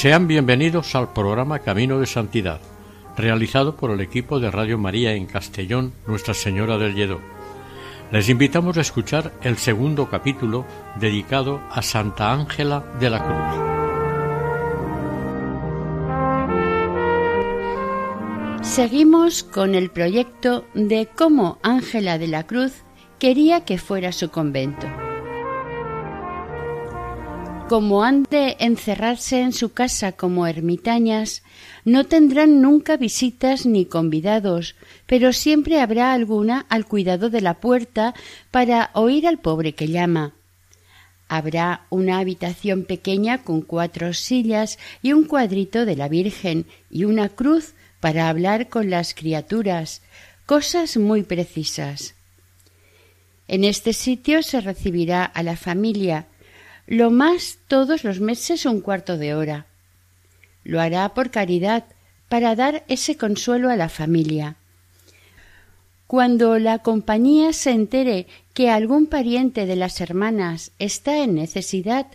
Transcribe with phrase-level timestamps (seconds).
[0.00, 2.60] Sean bienvenidos al programa Camino de Santidad,
[3.16, 7.20] realizado por el equipo de Radio María en Castellón, Nuestra Señora del Lledó.
[8.12, 10.64] Les invitamos a escuchar el segundo capítulo
[11.00, 13.24] dedicado a Santa Ángela de la
[18.54, 18.68] Cruz.
[18.68, 22.84] Seguimos con el proyecto de cómo Ángela de la Cruz
[23.18, 24.86] quería que fuera su convento
[27.68, 31.42] como han de encerrarse en su casa como ermitañas,
[31.84, 34.74] no tendrán nunca visitas ni convidados,
[35.06, 38.14] pero siempre habrá alguna al cuidado de la puerta
[38.50, 40.32] para oír al pobre que llama.
[41.28, 47.28] Habrá una habitación pequeña con cuatro sillas y un cuadrito de la Virgen y una
[47.28, 50.00] cruz para hablar con las criaturas,
[50.46, 52.14] cosas muy precisas.
[53.46, 56.26] En este sitio se recibirá a la familia,
[56.88, 59.66] lo más todos los meses un cuarto de hora.
[60.64, 61.84] Lo hará por caridad,
[62.30, 64.56] para dar ese consuelo a la familia.
[66.06, 72.06] Cuando la compañía se entere que algún pariente de las hermanas está en necesidad,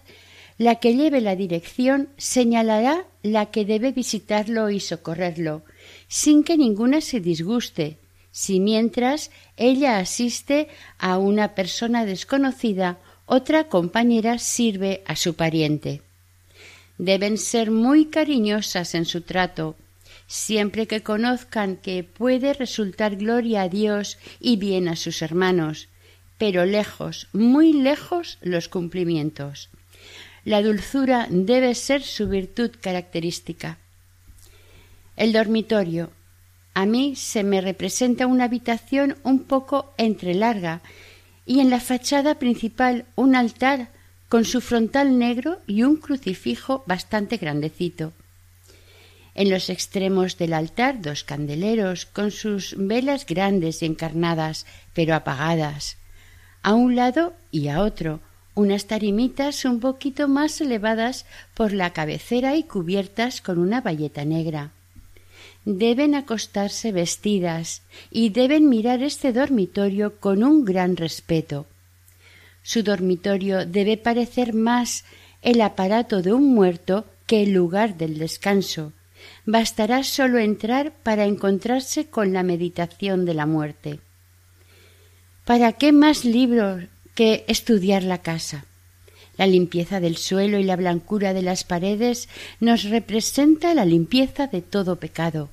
[0.58, 5.64] la que lleve la dirección señalará la que debe visitarlo y socorrerlo,
[6.08, 7.98] sin que ninguna se disguste,
[8.32, 10.68] si mientras ella asiste
[10.98, 12.98] a una persona desconocida
[13.34, 16.02] otra compañera sirve a su pariente.
[17.00, 19.76] Deben ser muy cariñosas en su trato,
[20.28, 25.88] siempre que conozcan que puede resultar gloria a Dios y bien a sus hermanos,
[26.38, 29.70] pero lejos, muy lejos los cumplimientos.
[30.46, 33.80] La dulzura debe ser su virtud característica.
[35.16, 36.12] El dormitorio.
[36.76, 40.82] A mí se me representa una habitación un poco entrelarga
[41.46, 43.90] y en la fachada principal un altar
[44.30, 48.14] con su frontal negro y un crucifijo bastante grandecito.
[49.36, 55.98] En los extremos del altar dos candeleros con sus velas grandes y encarnadas, pero apagadas.
[56.62, 58.20] A un lado y a otro
[58.56, 64.72] unas tarimitas un poquito más elevadas por la cabecera y cubiertas con una bayeta negra
[65.66, 67.82] deben acostarse vestidas
[68.12, 71.66] y deben mirar este dormitorio con un gran respeto.
[72.64, 75.06] Su dormitorio debe parecer más
[75.42, 78.94] el aparato de un muerto que el lugar del descanso.
[79.46, 84.00] Bastará solo entrar para encontrarse con la meditación de la muerte.
[85.46, 86.86] ¿Para qué más libros
[87.16, 88.66] que estudiar la casa?
[89.44, 92.30] La limpieza del suelo y la blancura de las paredes
[92.62, 95.50] nos representa la limpieza de todo pecado.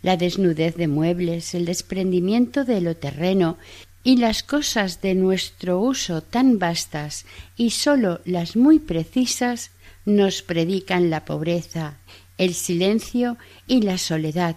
[0.00, 3.58] La desnudez de muebles, el desprendimiento de lo terreno
[4.02, 7.26] y las cosas de nuestro uso tan vastas
[7.58, 9.70] y sólo las muy precisas
[10.06, 11.98] nos predican la pobreza,
[12.38, 13.36] el silencio
[13.66, 14.56] y la soledad,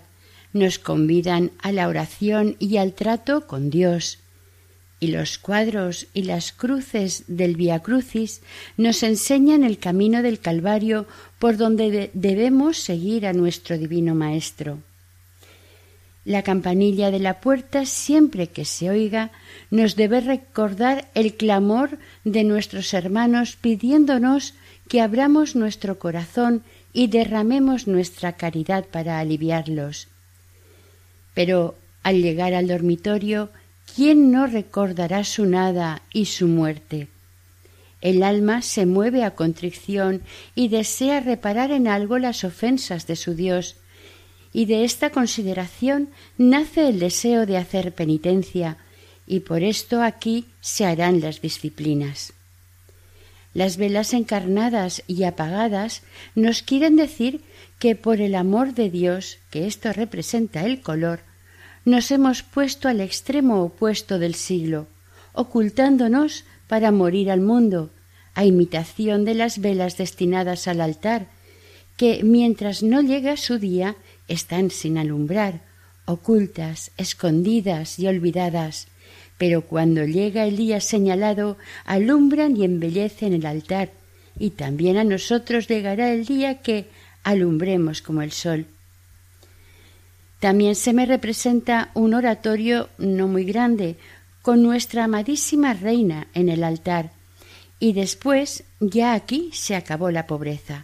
[0.53, 4.19] nos convidan a la oración y al trato con Dios,
[5.03, 8.41] y los cuadros y las cruces del Via Crucis
[8.77, 11.07] nos enseñan el camino del Calvario
[11.39, 14.79] por donde debemos seguir a nuestro Divino Maestro.
[16.23, 19.31] La campanilla de la puerta, siempre que se oiga,
[19.71, 24.53] nos debe recordar el clamor de nuestros hermanos pidiéndonos
[24.87, 26.63] que abramos nuestro corazón
[26.93, 30.07] y derramemos nuestra caridad para aliviarlos.
[31.33, 33.49] Pero al llegar al dormitorio
[33.95, 37.07] ¿quién no recordará su nada y su muerte?
[38.01, 40.23] El alma se mueve a contrición
[40.55, 43.77] y desea reparar en algo las ofensas de su Dios,
[44.51, 48.77] y de esta consideración nace el deseo de hacer penitencia,
[49.25, 52.33] y por esto aquí se harán las disciplinas.
[53.53, 56.01] Las velas encarnadas y apagadas
[56.35, 57.41] nos quieren decir
[57.79, 61.21] que por el amor de Dios, que esto representa el color,
[61.85, 64.87] nos hemos puesto al extremo opuesto del siglo,
[65.33, 67.89] ocultándonos para morir al mundo,
[68.35, 71.27] a imitación de las velas destinadas al altar,
[71.97, 73.95] que mientras no llega su día
[74.27, 75.61] están sin alumbrar,
[76.05, 78.87] ocultas, escondidas y olvidadas,
[79.37, 83.91] pero cuando llega el día señalado, alumbran y embellecen el altar,
[84.39, 86.87] y también a nosotros llegará el día que
[87.23, 88.65] alumbremos como el sol.
[90.43, 93.95] También se me representa un oratorio no muy grande,
[94.41, 97.11] con nuestra amadísima reina en el altar,
[97.79, 100.83] y después ya aquí se acabó la pobreza.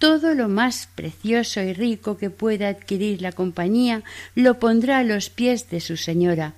[0.00, 4.02] Todo lo más precioso y rico que pueda adquirir la compañía
[4.34, 6.54] lo pondrá a los pies de su señora.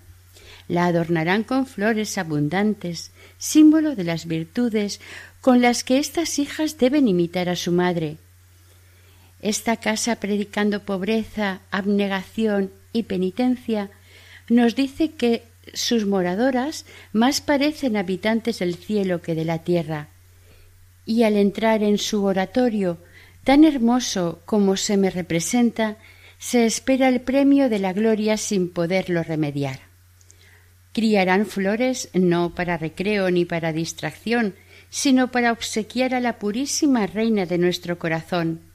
[0.67, 5.03] La adornarán con flores abundantes, símbolo de las virtudes
[5.43, 8.17] con las que estas hijas deben imitar a su madre.
[9.43, 13.91] Esta casa predicando pobreza, abnegación y penitencia
[14.49, 20.09] nos dice que sus moradoras más parecen habitantes del cielo que de la tierra.
[21.07, 22.99] Y al entrar en su oratorio,
[23.45, 25.97] tan hermoso como se me representa,
[26.39, 29.81] se espera el premio de la gloria sin poderlo remediar.
[30.93, 34.55] Criarán flores no para recreo ni para distracción,
[34.89, 38.70] sino para obsequiar a la purísima reina de nuestro corazón.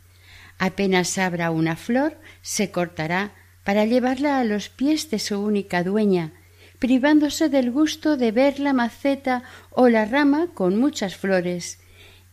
[0.57, 3.31] Apenas abra una flor, se cortará
[3.63, 6.31] para llevarla a los pies de su única dueña,
[6.79, 11.79] privándose del gusto de ver la maceta o la rama con muchas flores,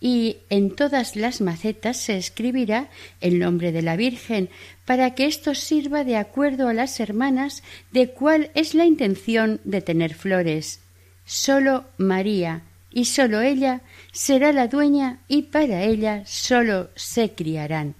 [0.01, 2.91] y en todas las macetas se escribirá
[3.21, 4.51] el nombre de la Virgen,
[4.85, 9.81] para que esto sirva de acuerdo a las hermanas de cuál es la intención de
[9.81, 10.81] tener flores.
[11.25, 13.81] Sólo María, y sólo ella
[14.13, 17.95] será la dueña, y para ella sólo se criarán.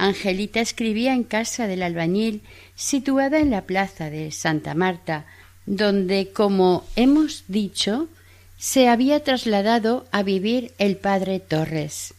[0.00, 2.40] Angelita escribía en casa del albañil,
[2.74, 5.26] situada en la plaza de Santa Marta,
[5.66, 8.08] donde, como hemos dicho,
[8.56, 12.14] se había trasladado a vivir el padre Torres.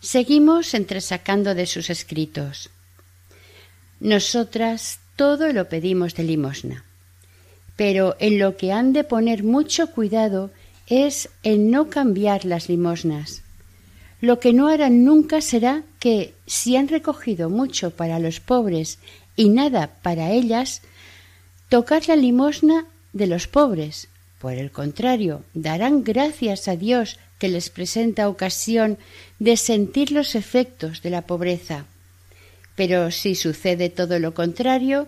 [0.00, 2.70] Seguimos entresacando de sus escritos.
[4.00, 6.84] Nosotras todo lo pedimos de limosna,
[7.76, 10.50] pero en lo que han de poner mucho cuidado
[10.86, 13.42] es en no cambiar las limosnas
[14.20, 18.98] lo que no harán nunca será que, si han recogido mucho para los pobres
[19.36, 20.82] y nada para ellas,
[21.68, 24.08] tocar la limosna de los pobres.
[24.38, 28.98] Por el contrario, darán gracias a Dios que les presenta ocasión
[29.38, 31.86] de sentir los efectos de la pobreza.
[32.76, 35.06] Pero si sucede todo lo contrario,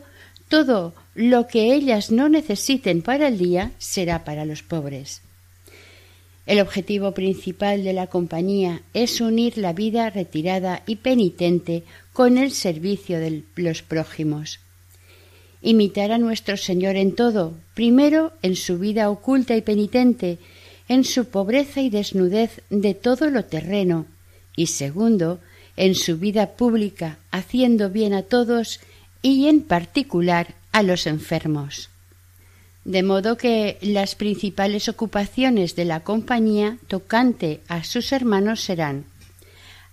[0.49, 5.23] todo lo que ellas no necesiten para el día será para los pobres.
[6.45, 12.51] El objetivo principal de la compañía es unir la vida retirada y penitente con el
[12.51, 14.59] servicio de los prójimos.
[15.63, 20.39] Imitar a nuestro Señor en todo, primero en su vida oculta y penitente,
[20.89, 24.07] en su pobreza y desnudez de todo lo terreno,
[24.57, 25.39] y segundo,
[25.77, 28.81] en su vida pública, haciendo bien a todos
[29.23, 31.92] y en particular a los enfermos
[32.85, 39.05] de modo que las principales ocupaciones de la compañía tocante a sus hermanos serán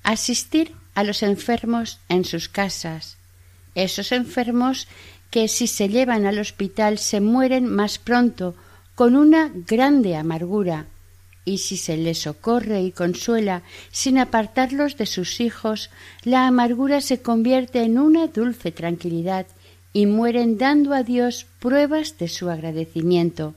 [0.04, 3.18] asistir a los enfermos en sus casas,
[3.76, 4.88] esos enfermos
[5.30, 8.56] que si se llevan al hospital se mueren más pronto
[8.96, 10.88] con una grande amargura,
[11.46, 15.90] y si se les socorre y consuela sin apartarlos de sus hijos,
[16.24, 19.48] la amargura se convierte en una dulce tranquilidad
[19.94, 23.56] y mueren dando a Dios pruebas de su agradecimiento.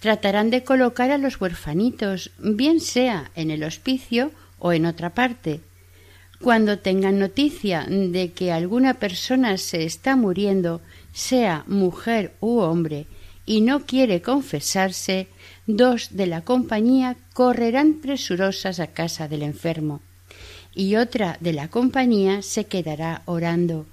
[0.00, 5.60] Tratarán de colocar a los huerfanitos, bien sea en el hospicio o en otra parte.
[6.40, 10.80] Cuando tengan noticia de que alguna persona se está muriendo,
[11.12, 13.06] sea mujer u hombre,
[13.46, 15.28] y no quiere confesarse,
[15.66, 20.00] dos de la compañía correrán presurosas a casa del enfermo,
[20.74, 23.86] y otra de la compañía se quedará orando.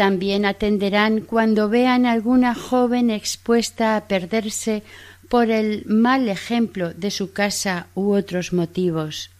[0.00, 4.82] También atenderán cuando vean alguna joven expuesta a perderse
[5.28, 9.30] por el mal ejemplo de su casa u otros motivos.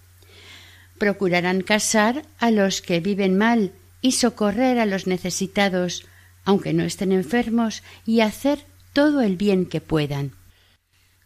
[0.98, 6.04] Procurarán casar a los que viven mal y socorrer a los necesitados,
[6.44, 8.58] aunque no estén enfermos, y hacer
[8.92, 10.32] todo el bien que puedan.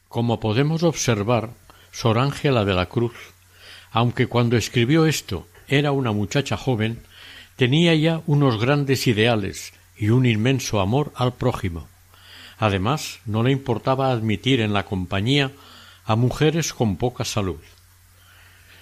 [0.06, 1.50] Como podemos observar,
[1.90, 3.16] Sor Ángela de la Cruz,
[3.90, 7.02] aunque cuando escribió esto era una muchacha joven,
[7.56, 11.88] tenía ya unos grandes ideales y un inmenso amor al prójimo.
[12.58, 15.52] Además, no le importaba admitir en la compañía
[16.04, 17.60] a mujeres con poca salud.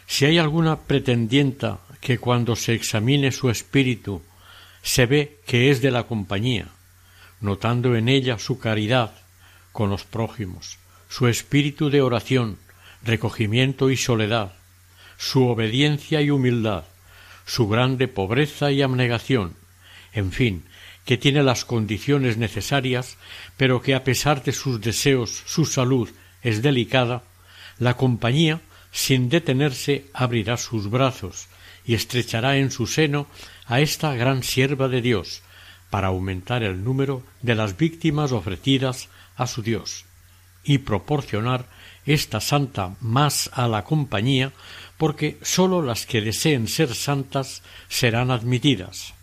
[0.06, 4.22] Si hay alguna pretendienta que cuando se examine su espíritu
[4.82, 6.68] se ve que es de la compañía,
[7.40, 9.12] notando en ella su caridad
[9.72, 12.58] con los prójimos, su espíritu de oración,
[13.04, 14.54] recogimiento y soledad,
[15.18, 16.84] su obediencia y humildad,
[17.44, 19.54] su grande pobreza y abnegación,
[20.12, 20.64] en fin,
[21.04, 23.16] que tiene las condiciones necesarias,
[23.56, 26.08] pero que a pesar de sus deseos su salud
[26.42, 27.24] es delicada,
[27.78, 28.60] la compañía,
[28.92, 31.48] sin detenerse, abrirá sus brazos
[31.84, 33.26] y estrechará en su seno
[33.66, 35.42] a esta gran sierva de Dios,
[35.90, 40.04] para aumentar el número de las víctimas ofrecidas a su Dios
[40.64, 41.66] y proporcionar
[42.06, 44.52] esta santa más a la compañía,
[45.02, 49.14] porque sólo las que deseen ser santas serán admitidas.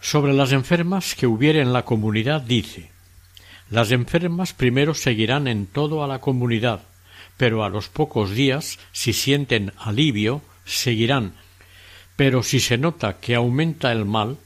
[0.00, 2.90] Sobre las enfermas que hubiere en la comunidad dice
[3.68, 6.80] Las enfermas primero seguirán en todo a la comunidad,
[7.36, 11.34] pero a los pocos días, si sienten alivio, seguirán.
[12.16, 14.38] Pero si se nota que aumenta el mal,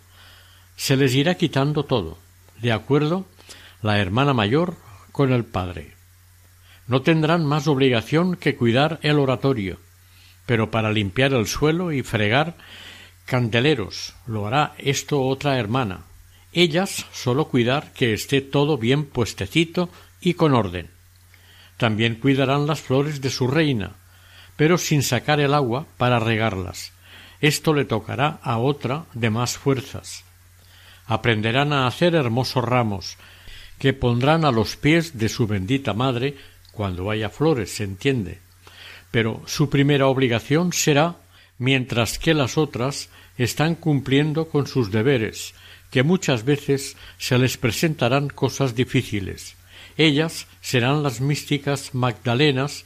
[0.75, 2.19] se les irá quitando todo,
[2.61, 3.27] de acuerdo
[3.81, 4.75] la hermana mayor
[5.13, 5.94] con el padre.
[6.87, 9.79] No tendrán más obligación que cuidar el oratorio,
[10.47, 12.57] pero para limpiar el suelo y fregar
[13.25, 16.01] candeleros lo hará esto otra hermana.
[16.53, 19.89] Ellas sólo cuidar que esté todo bien puestecito
[20.21, 20.89] y con orden.
[21.79, 23.93] También cuidarán las flores de su reina,
[24.57, 26.93] pero sin sacar el agua para regarlas.
[27.41, 30.25] Esto le tocará a otra de más fuerzas.
[31.07, 33.17] Aprenderán a hacer hermosos ramos,
[33.79, 36.37] que pondrán a los pies de su bendita madre
[36.75, 38.41] cuando haya flores, se entiende.
[39.11, 41.17] Pero su primera obligación será
[41.59, 45.55] mientras que las otras están cumpliendo con sus deberes,
[45.91, 49.57] que muchas veces se les presentarán cosas difíciles.
[49.97, 52.85] Ellas serán las místicas Magdalenas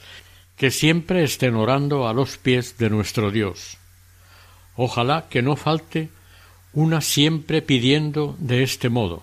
[0.57, 3.79] que siempre estén orando a los pies de nuestro Dios.
[4.77, 6.11] Ojalá que no falte
[6.73, 9.23] una siempre pidiendo de este modo.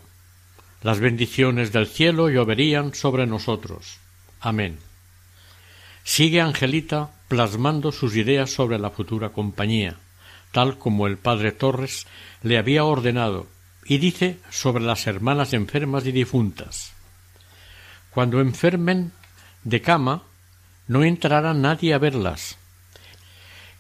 [0.81, 4.00] Las bendiciones del cielo lloverían sobre nosotros.
[4.45, 4.77] Amén.
[6.03, 9.97] Sigue Angelita plasmando sus ideas sobre la futura compañía,
[10.51, 12.05] tal como el padre Torres
[12.43, 13.47] le había ordenado,
[13.85, 16.93] y dice sobre las hermanas enfermas y difuntas.
[18.11, 19.13] Cuando enfermen
[19.63, 20.21] de cama,
[20.87, 22.59] no entrará nadie a verlas.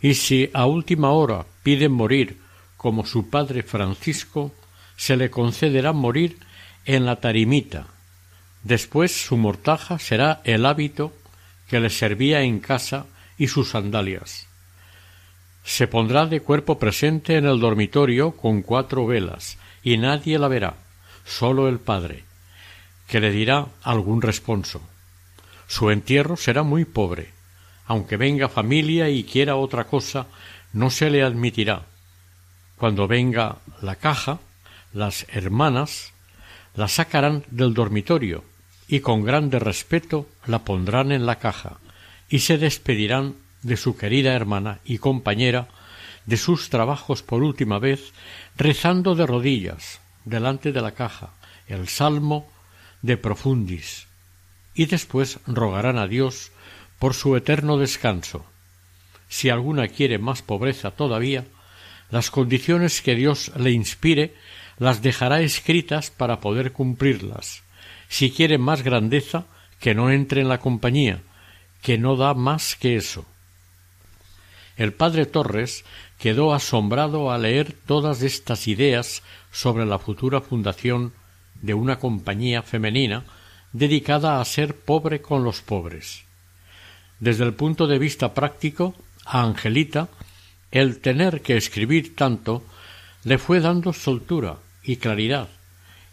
[0.01, 2.41] Y si a última hora piden morir,
[2.75, 4.51] como su padre Francisco,
[4.97, 6.39] se le concederá morir
[6.85, 7.85] en la tarimita.
[8.65, 11.13] Después su mortaja será el hábito
[11.67, 13.05] que le servía en casa
[13.37, 14.47] y sus sandalias.
[15.63, 20.77] Se pondrá de cuerpo presente en el dormitorio con cuatro velas, y nadie la verá,
[21.25, 22.23] sólo el padre,
[23.07, 24.81] que le dirá algún responso.
[25.67, 27.33] Su entierro será muy pobre.
[27.85, 30.25] Aunque venga familia y quiera otra cosa,
[30.73, 31.83] no se le admitirá.
[32.77, 34.39] Cuando venga la caja,
[34.91, 36.13] las hermanas
[36.73, 38.54] la sacarán del dormitorio
[38.87, 41.77] y con grande respeto la pondrán en la caja
[42.29, 45.67] y se despedirán de su querida hermana y compañera
[46.25, 48.13] de sus trabajos por última vez
[48.57, 51.31] rezando de rodillas delante de la caja
[51.67, 52.51] el salmo
[53.01, 54.07] de profundis
[54.75, 56.51] y después rogarán a Dios
[56.99, 58.45] por su eterno descanso.
[59.29, 61.45] Si alguna quiere más pobreza todavía,
[62.11, 64.35] las condiciones que Dios le inspire
[64.77, 67.63] las dejará escritas para poder cumplirlas.
[68.15, 69.43] Si quiere más grandeza,
[69.81, 71.21] que no entre en la compañía,
[71.81, 73.25] que no da más que eso.
[74.77, 75.83] El padre Torres
[76.17, 81.11] quedó asombrado al leer todas estas ideas sobre la futura fundación
[81.61, 83.25] de una compañía femenina
[83.73, 86.23] dedicada a ser pobre con los pobres.
[87.19, 88.95] Desde el punto de vista práctico,
[89.25, 90.07] a Angelita
[90.71, 92.63] el tener que escribir tanto
[93.25, 95.49] le fue dando soltura y claridad,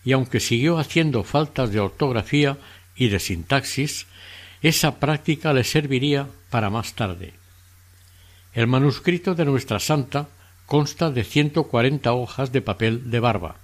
[0.04, 2.59] y aunque siguió haciendo faltas de ortografía
[2.97, 4.06] y de sintaxis,
[4.62, 7.35] esa práctica le serviría para más tarde.
[8.54, 10.28] El manuscrito de nuestra santa
[10.66, 13.56] consta de ciento cuarenta hojas de papel de barba,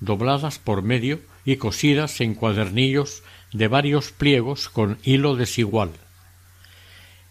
[0.00, 3.22] dobladas por medio y cosidas en cuadernillos
[3.52, 5.90] de varios pliegos con hilo desigual.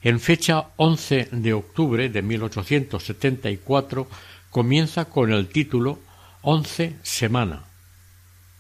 [0.01, 4.07] En fecha 11 de octubre de 1874
[4.49, 5.99] comienza con el título
[6.41, 7.63] Once semana,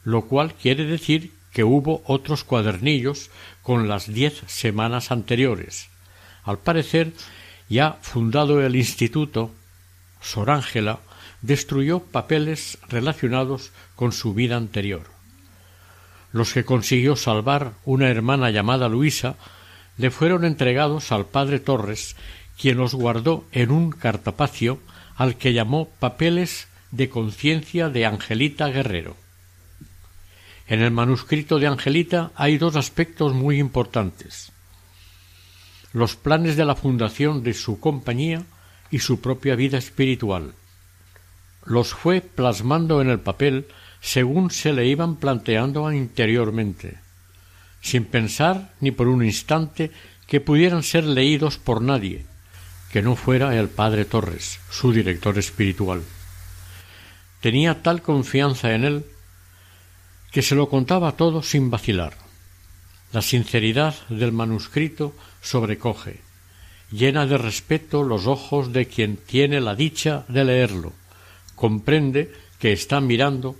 [0.09, 3.29] lo cual quiere decir que hubo otros cuadernillos
[3.61, 5.89] con las diez semanas anteriores.
[6.43, 7.13] Al parecer,
[7.69, 9.51] ya fundado el instituto,
[10.21, 10.99] Sor Ángela
[11.41, 15.03] destruyó papeles relacionados con su vida anterior.
[16.31, 19.35] Los que consiguió salvar una hermana llamada Luisa
[19.97, 22.15] le fueron entregados al padre Torres,
[22.59, 24.79] quien los guardó en un cartapacio
[25.15, 29.15] al que llamó papeles de conciencia de Angelita Guerrero.
[30.69, 34.53] En el manuscrito de Angelita hay dos aspectos muy importantes
[35.93, 38.43] los planes de la fundación de su compañía
[38.91, 40.53] y su propia vida espiritual.
[41.65, 43.67] los fue plasmando en el papel
[44.01, 46.97] según se le iban planteando interiormente,
[47.81, 49.91] sin pensar ni por un instante
[50.25, 52.25] que pudieran ser leídos por nadie,
[52.91, 56.01] que no fuera el padre Torres, su director espiritual.
[57.41, 59.05] Tenía tal confianza en él
[60.31, 62.13] que se lo contaba todo sin vacilar.
[63.11, 66.21] La sinceridad del manuscrito sobrecoge,
[66.91, 70.93] llena de respeto los ojos de quien tiene la dicha de leerlo,
[71.55, 73.55] comprende que está mirando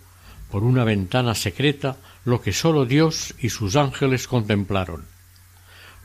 [0.52, 5.06] por una ventana secreta lo que sólo Dios y sus ángeles contemplaron.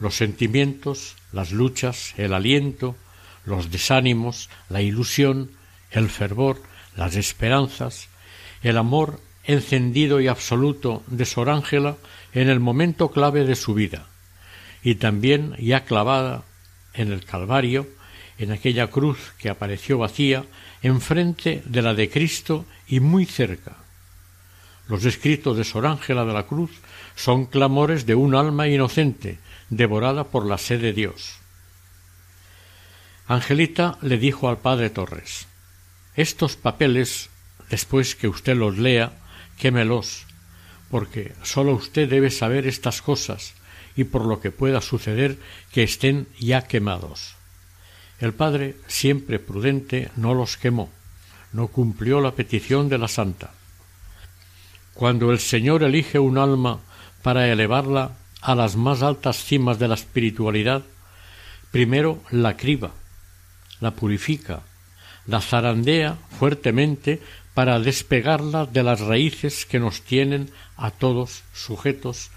[0.01, 2.97] Los sentimientos, las luchas, el aliento,
[3.45, 5.51] los desánimos, la ilusión,
[5.91, 6.63] el fervor,
[6.97, 8.09] las esperanzas,
[8.63, 11.97] el amor encendido y absoluto de Sor Ángela
[12.33, 14.07] en el momento clave de su vida,
[14.83, 16.45] y también ya clavada
[16.95, 17.87] en el Calvario,
[18.39, 20.45] en aquella cruz que apareció vacía,
[20.83, 23.77] enfrente de la de Cristo y muy cerca.
[24.89, 26.71] Los escritos de Sor Ángela de la Cruz
[27.17, 29.39] son clamores de un alma inocente,
[29.71, 31.39] devorada por la sed de Dios.
[33.27, 35.47] Angelita le dijo al padre Torres
[36.17, 37.31] Estos papeles,
[37.71, 39.13] después que usted los lea,
[39.59, 40.27] quémelos,
[40.91, 43.55] porque sólo usted debe saber estas cosas
[43.97, 45.39] y por lo que pueda suceder
[45.73, 47.37] que estén ya quemados.
[48.21, 50.91] El padre, siempre prudente, no los quemó,
[51.53, 53.53] no cumplió la petición de la santa.
[54.95, 56.81] Cuando el Señor elige un alma
[57.23, 60.85] para elevarla a las más altas cimas de la espiritualidad,
[61.71, 62.93] primero la criba,
[63.81, 64.63] la purifica,
[65.27, 67.21] la zarandea fuertemente
[67.55, 72.31] para despegarla de las raíces que nos tienen a todos sujetos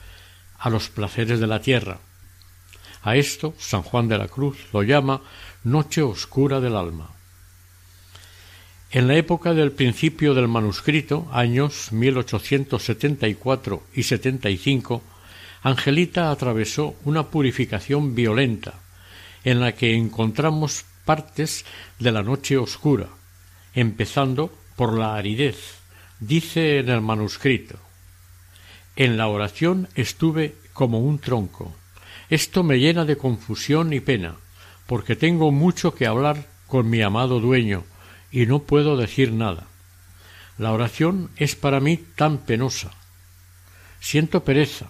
[0.60, 2.00] a los placeres de la tierra.
[3.02, 5.22] A esto San Juan de la Cruz lo llama
[5.64, 7.10] noche oscura del alma.
[8.90, 15.04] En la época del principio del manuscrito, años 1874 y 75,
[15.62, 18.76] Angelita atravesó una purificación violenta,
[19.44, 21.66] en la que encontramos partes
[22.00, 23.08] de la noche oscura,
[23.74, 25.80] empezando por la aridez.
[26.22, 27.78] Dice en el manuscrito
[28.96, 31.76] En la oración estuve como un tronco.
[32.30, 34.36] Esto me llena de confusión y pena,
[34.86, 37.84] porque tengo mucho que hablar con mi amado dueño,
[38.32, 39.68] y no puedo decir nada.
[40.58, 42.92] La oración es para mí tan penosa.
[44.00, 44.88] Siento pereza,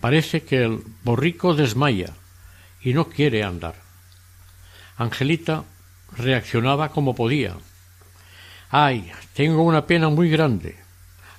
[0.00, 2.14] parece que el borrico desmaya
[2.82, 3.76] y no quiere andar.
[4.96, 5.64] Angelita
[6.16, 7.56] reaccionaba como podía,
[8.74, 10.76] Ay, tengo una pena muy grande.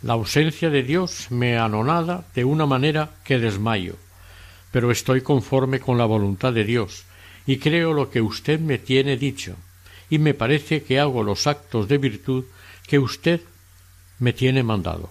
[0.04, 3.96] La ausencia de Dios me anonada de una manera que desmayo.
[4.72, 7.06] Pero estoy conforme con la voluntad de Dios,
[7.48, 9.56] y creo lo que usted me tiene dicho,
[10.12, 12.46] y me parece que hago los actos de virtud
[12.86, 13.41] que usted
[14.19, 15.10] me tiene mandado.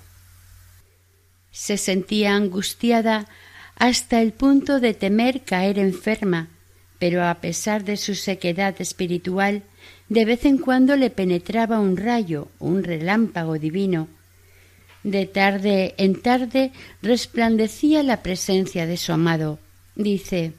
[1.51, 3.27] Se sentía angustiada
[3.75, 6.51] hasta el punto de temer caer enferma,
[7.01, 9.65] pero a pesar de su sequedad espiritual,
[10.12, 14.09] de vez en cuando le penetraba un rayo, un relámpago divino.
[15.03, 16.70] De tarde en tarde
[17.01, 19.59] resplandecía la presencia de su amado.
[19.96, 20.53] Dice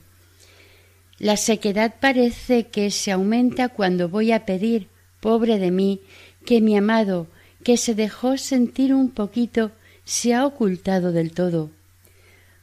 [1.19, 4.87] La sequedad parece que se aumenta cuando voy a pedir,
[5.19, 6.01] pobre de mí,
[6.47, 7.27] que mi amado,
[7.63, 9.71] que se dejó sentir un poquito,
[10.03, 11.69] se ha ocultado del todo.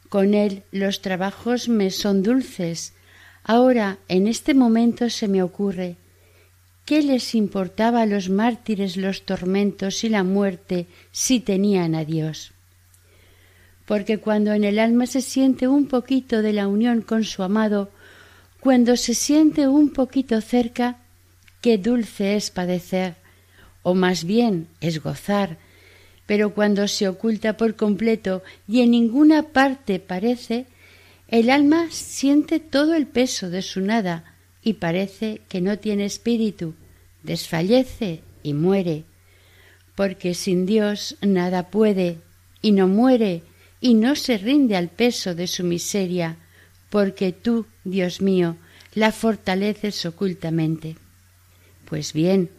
[0.09, 2.93] Con él los trabajos me son dulces.
[3.45, 5.95] Ahora, en este momento se me ocurre
[6.91, 12.51] ¿Qué les importaba a los mártires los tormentos y la muerte si tenían a Dios?
[13.85, 17.91] Porque cuando en el alma se siente un poquito de la unión con su amado,
[18.59, 20.97] cuando se siente un poquito cerca,
[21.61, 23.15] qué dulce es padecer,
[23.83, 25.59] o más bien es gozar,
[26.25, 30.65] pero cuando se oculta por completo y en ninguna parte parece,
[31.29, 34.25] el alma siente todo el peso de su nada,
[34.61, 36.75] y parece que no tiene espíritu,
[37.23, 39.03] desfallece y muere,
[39.95, 42.17] porque sin Dios nada puede,
[42.61, 43.43] y no muere,
[43.79, 46.37] y no se rinde al peso de su miseria,
[46.89, 48.57] porque tú, Dios mío,
[48.93, 50.97] la fortaleces ocultamente.
[51.85, 52.49] Pues bien,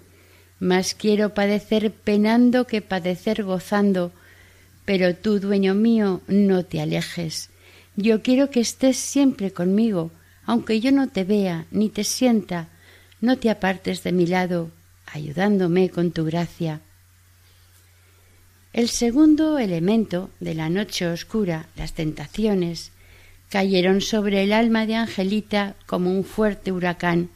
[0.59, 4.13] más quiero padecer penando que padecer gozando,
[4.85, 7.51] pero tú, dueño mío, no te alejes.
[7.97, 10.11] Yo quiero que estés siempre conmigo,
[10.45, 12.69] aunque yo no te vea ni te sienta,
[13.23, 14.71] no te apartes de mi lado,
[15.07, 16.81] ayudándome con tu gracia.
[18.75, 22.91] El segundo elemento de la noche oscura, las tentaciones,
[23.49, 27.31] cayeron sobre el alma de Angelita como un fuerte huracán.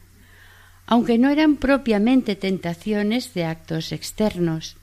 [0.87, 4.77] aunque no eran propiamente tentaciones de actos externos.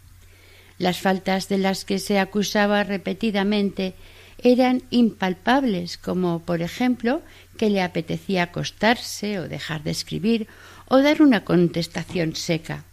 [0.79, 3.95] Las faltas de las que se acusaba repetidamente
[4.37, 7.23] eran impalpables, como por ejemplo
[7.57, 10.47] que le apetecía acostarse o dejar de escribir
[10.89, 12.85] o dar una contestación seca.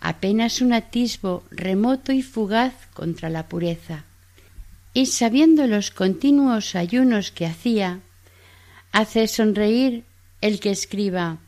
[0.00, 4.04] Apenas un atisbo remoto y fugaz contra la pureza.
[4.92, 8.00] Y sabiendo los continuos ayunos que hacía,
[8.92, 10.04] hace sonreír
[10.40, 11.38] el que escriba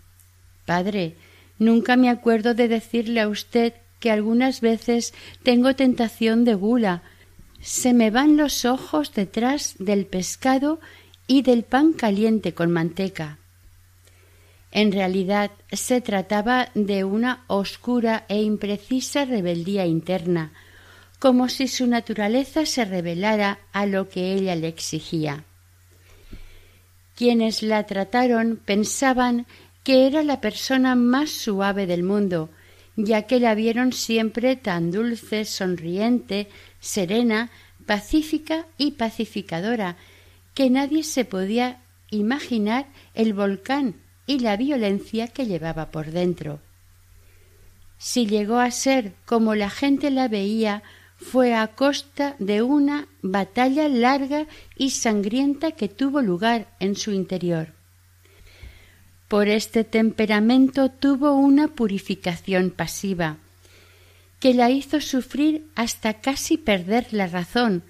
[0.67, 1.17] Padre,
[1.59, 7.03] nunca me acuerdo de decirle a usted que algunas veces tengo tentación de gula.
[7.61, 10.79] Se me van los ojos detrás del pescado
[11.27, 13.39] y del pan caliente con manteca.
[14.71, 20.53] En realidad se trataba de una oscura e imprecisa rebeldía interna,
[21.19, 25.45] como si su naturaleza se rebelara a lo que ella le exigía.
[27.17, 29.47] Quienes la trataron pensaban
[29.83, 32.51] que era la persona más suave del mundo,
[32.95, 37.51] ya que la vieron siempre tan dulce, sonriente, serena,
[37.87, 39.97] pacífica y pacificadora,
[40.55, 43.95] que nadie se podía imaginar el volcán
[44.29, 46.61] y la violencia que llevaba por dentro.
[47.99, 50.85] Si llegó a ser como la gente la veía,
[51.17, 57.73] fue a costa de una batalla larga y sangrienta que tuvo lugar en su interior.
[59.27, 63.39] Por este temperamento tuvo una purificación pasiva,
[64.41, 67.83] que la hizo sufrir hasta casi perder la razón,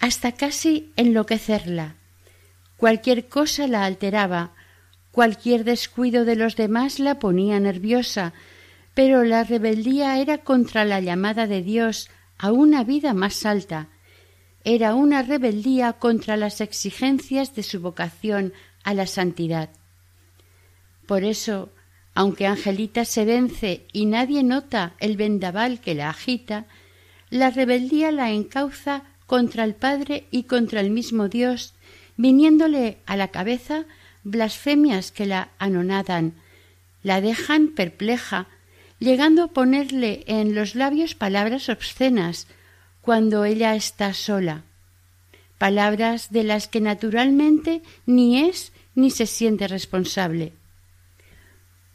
[0.00, 1.94] hasta casi enloquecerla.
[2.76, 4.52] Cualquier cosa la alteraba,
[5.18, 8.34] cualquier descuido de los demás la ponía nerviosa,
[8.94, 13.88] pero la rebeldía era contra la llamada de Dios a una vida más alta,
[14.62, 18.52] era una rebeldía contra las exigencias de su vocación
[18.84, 19.70] a la santidad.
[21.04, 21.72] Por eso,
[22.14, 26.66] aunque Angelita se vence y nadie nota el vendaval que la agita,
[27.28, 31.74] la rebeldía la encauza contra el Padre y contra el mismo Dios,
[32.16, 33.84] viniéndole a la cabeza
[34.24, 36.34] blasfemias que la anonadan,
[37.02, 38.46] la dejan perpleja,
[38.98, 42.46] llegando a ponerle en los labios palabras obscenas
[43.00, 44.64] cuando ella está sola,
[45.56, 50.52] palabras de las que naturalmente ni es ni se siente responsable.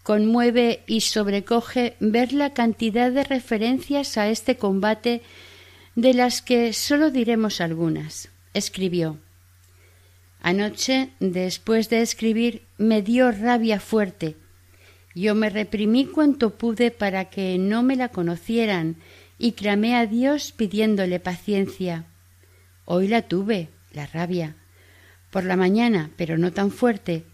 [0.03, 5.21] Conmueve y sobrecoge ver la cantidad de referencias a este combate
[5.95, 8.29] de las que sólo diremos algunas.
[8.53, 9.17] Escribió
[10.43, 14.35] Anoche, después de escribir, me dio rabia fuerte.
[15.15, 18.97] Yo me reprimí cuanto pude para que no me la conocieran
[19.39, 22.05] y clamé a Dios pidiéndole paciencia.
[22.85, 24.55] Hoy la tuve, la rabia.
[25.31, 27.25] Por la mañana, pero no tan fuerte,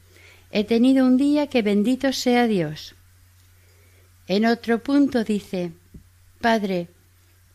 [0.52, 2.96] He tenido un día que bendito sea Dios.
[4.28, 5.74] En otro punto dice,
[6.42, 6.88] Padre,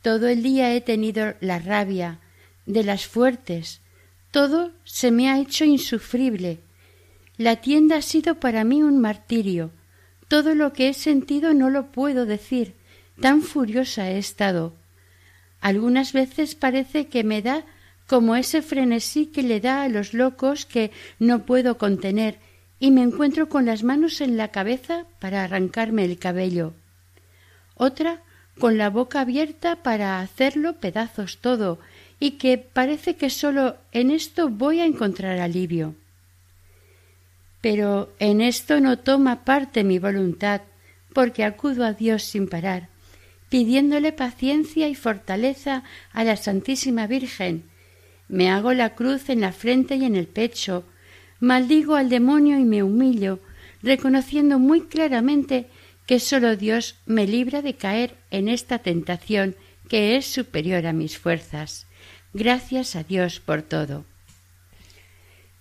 [0.02, 2.20] todo el día he tenido la rabia
[2.66, 3.80] de las fuertes,
[4.35, 6.59] todo se me ha hecho insufrible.
[7.37, 9.70] La tienda ha sido para mí un martirio.
[10.27, 12.75] Todo lo que he sentido no lo puedo decir.
[13.20, 14.75] Tan furiosa he estado.
[15.61, 17.64] Algunas veces parece que me da
[18.09, 22.40] como ese frenesí que le da a los locos que no puedo contener
[22.81, 26.75] y me encuentro con las manos en la cabeza para arrancarme el cabello.
[27.77, 28.20] Otra
[28.59, 31.79] con la boca abierta para hacerlo pedazos todo,
[32.20, 35.94] y que parece que sólo en esto voy a encontrar alivio.
[37.61, 40.62] Pero en esto no toma parte mi voluntad,
[41.12, 42.88] porque acudo a Dios sin parar,
[43.48, 47.64] pidiéndole paciencia y fortaleza a la Santísima Virgen.
[48.29, 50.85] Me hago la cruz en la frente y en el pecho,
[51.40, 53.38] maldigo al demonio y me humillo,
[53.83, 55.68] reconociendo muy claramente
[56.07, 59.57] que sólo Dios me libra de caer en esta tentación
[59.88, 61.87] que es superior a mis fuerzas.
[62.35, 64.05] Gracias a Dios por todo.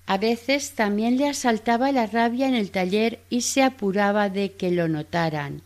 [0.07, 4.71] A veces también le asaltaba la rabia en el taller y se apuraba de que
[4.71, 5.61] lo notaran.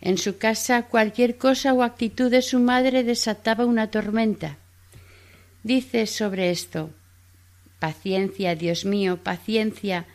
[0.00, 4.58] En su casa cualquier cosa o actitud de su madre desataba una tormenta.
[5.64, 6.90] Dice sobre esto
[7.80, 10.06] Paciencia, Dios mío, paciencia.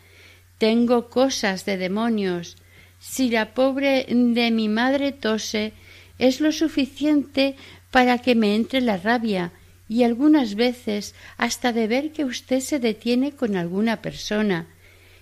[0.56, 2.56] Tengo cosas de demonios.
[2.98, 5.74] Si la pobre de mi madre tose,
[6.18, 7.56] es lo suficiente
[7.90, 9.52] para que me entre la rabia
[9.88, 14.66] y algunas veces hasta de ver que usted se detiene con alguna persona.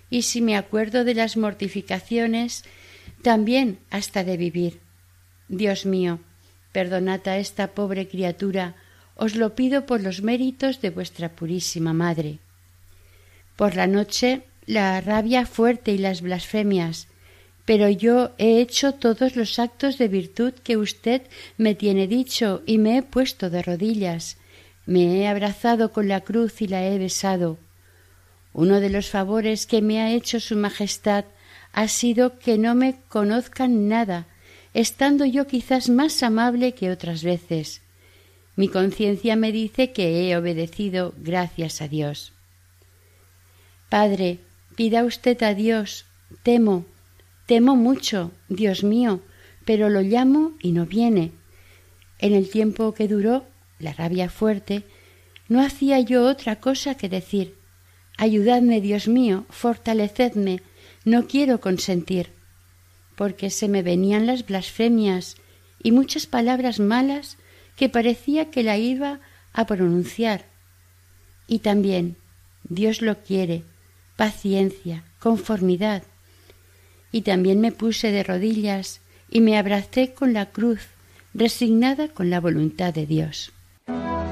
[0.09, 2.63] Y si me acuerdo de las mortificaciones,
[3.21, 4.79] también hasta de vivir.
[5.47, 6.19] Dios mío,
[6.71, 8.75] perdonad a esta pobre criatura,
[9.15, 12.39] os lo pido por los méritos de vuestra purísima Madre.
[13.55, 17.07] Por la noche la rabia fuerte y las blasfemias,
[17.65, 21.21] pero yo he hecho todos los actos de virtud que usted
[21.57, 24.37] me tiene dicho y me he puesto de rodillas,
[24.85, 27.57] me he abrazado con la cruz y la he besado.
[28.53, 31.25] Uno de los favores que me ha hecho Su Majestad
[31.73, 34.27] ha sido que no me conozcan nada,
[34.73, 37.81] estando yo quizás más amable que otras veces.
[38.55, 42.31] Mi conciencia me dice que he obedecido gracias a Dios.
[43.89, 44.39] Padre,
[44.75, 46.05] pida usted a Dios,
[46.43, 46.85] temo,
[47.45, 49.19] temo mucho, Dios mío,
[49.65, 51.31] pero lo llamo y no viene.
[52.19, 53.45] En el tiempo que duró
[53.79, 54.83] la rabia fuerte,
[55.47, 57.55] no hacía yo otra cosa que decir
[58.17, 60.61] Ayudadme, Dios mío, fortalecedme,
[61.03, 62.31] no quiero consentir,
[63.15, 65.35] porque se me venían las blasfemias
[65.83, 67.37] y muchas palabras malas
[67.75, 69.19] que parecía que la iba
[69.51, 70.45] a pronunciar.
[71.47, 72.15] Y también,
[72.63, 73.63] Dios lo quiere,
[74.15, 76.03] paciencia, conformidad.
[77.11, 80.87] Y también me puse de rodillas y me abracé con la cruz,
[81.33, 83.51] resignada con la voluntad de Dios.
[83.87, 84.24] Bye.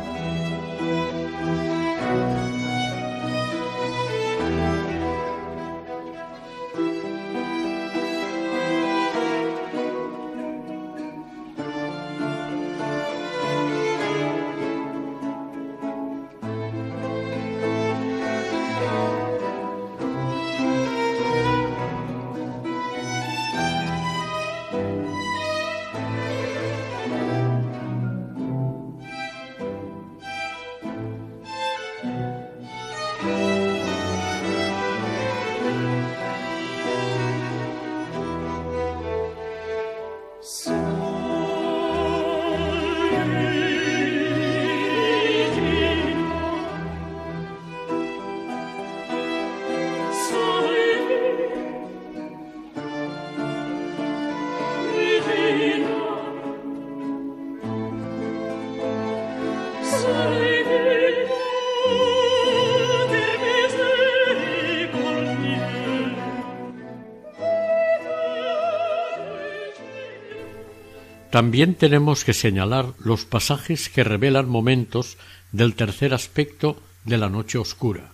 [71.33, 75.17] También tenemos que señalar los pasajes que revelan momentos
[75.51, 78.11] del tercer aspecto de la noche oscura.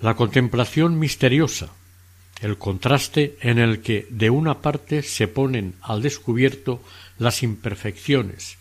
[0.00, 1.68] La contemplación misteriosa,
[2.40, 6.82] el contraste en el que de una parte se ponen al descubierto
[7.18, 8.56] las imperfecciones,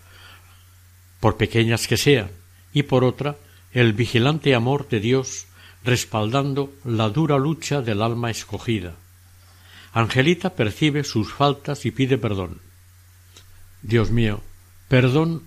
[1.22, 2.30] por pequeñas que sean,
[2.74, 3.38] y por otra
[3.72, 5.46] el vigilante amor de Dios
[5.86, 8.96] respaldando la dura lucha del alma escogida.
[9.94, 12.60] Angelita percibe sus faltas y pide perdón.
[13.84, 14.42] Dios mío,
[14.88, 15.44] perdón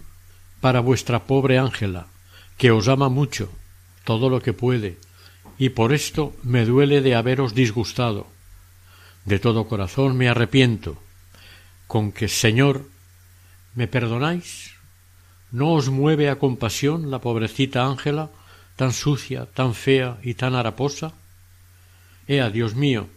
[0.60, 2.08] para vuestra pobre Ángela,
[2.58, 3.48] que os ama mucho,
[4.04, 4.98] todo lo que puede,
[5.58, 8.26] y por esto me duele de haberos disgustado.
[9.24, 11.00] De todo corazón me arrepiento,
[11.86, 12.84] con que, Señor,
[13.74, 14.74] ¿me perdonáis?
[15.50, 18.30] ¿No os mueve a compasión la pobrecita Ángela,
[18.76, 21.14] tan sucia, tan fea y tan haraposa?
[22.28, 23.08] Ea, Dios mío,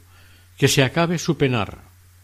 [0.57, 1.79] que se acabe su penar,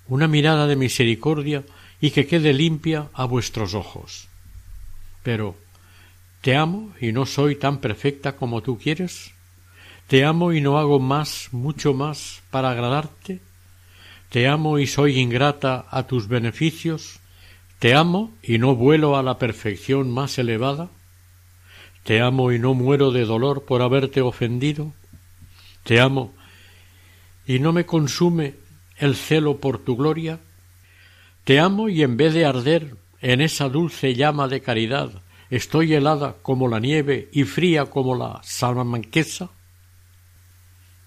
[0.08, 1.64] una mirada de misericordia
[2.02, 4.28] y que quede limpia a vuestros ojos.
[5.24, 5.56] Pero,
[6.42, 9.32] ¿te amo y no soy tan perfecta como tú quieres?
[10.08, 13.42] ¿Te amo y no hago más, mucho más, para agradarte?
[14.30, 17.20] ¿Te amo y soy ingrata a tus beneficios?
[17.80, 20.90] ¿Te amo y no vuelo a la perfección más elevada?
[22.04, 24.94] ¿Te amo y no muero de dolor por haberte ofendido?
[25.84, 26.34] ¿Te amo
[27.48, 28.56] y no me consume
[28.98, 30.40] el celo por tu gloria?
[31.46, 36.38] Te amo y en vez de arder en esa dulce llama de caridad, estoy helada
[36.42, 39.52] como la nieve y fría como la salamanquesa.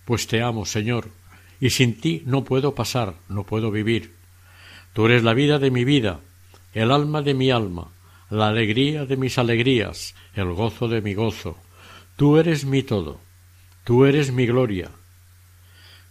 [0.05, 1.11] Pues te amo, Señor,
[1.59, 4.15] y sin ti no puedo pasar, no puedo vivir.
[4.93, 6.21] Tú eres la vida de mi vida,
[6.73, 7.91] el alma de mi alma,
[8.31, 11.57] la alegría de mis alegrías, el gozo de mi gozo.
[12.15, 13.21] Tú eres mi todo,
[13.83, 14.93] tú eres mi gloria.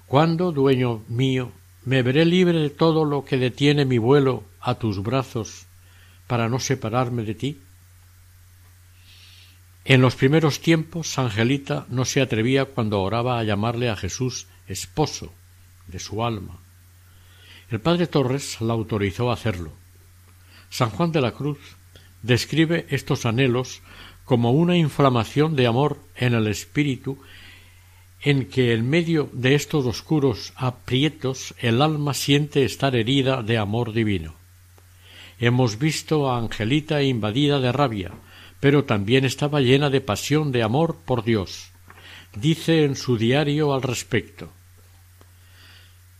[0.05, 1.53] ¿Cuándo, dueño mío,
[1.87, 5.67] me veré libre de todo lo que detiene mi vuelo a tus brazos
[6.27, 7.61] para no separarme de ti.
[9.85, 15.31] En los primeros tiempos, Angelita no se atrevía cuando oraba a llamarle a Jesús esposo
[15.87, 16.59] de su alma.
[17.71, 19.71] El padre Torres la autorizó a hacerlo.
[20.69, 21.77] San Juan de la Cruz
[22.21, 23.81] describe estos anhelos
[24.25, 27.17] como una inflamación de amor en el espíritu
[28.21, 33.93] en que en medio de estos oscuros aprietos el alma siente estar herida de amor
[33.93, 34.35] divino.
[35.39, 38.11] Hemos visto a Angelita invadida de rabia,
[38.59, 41.69] pero también estaba llena de pasión de amor por Dios.
[42.35, 44.51] Dice en su diario al respecto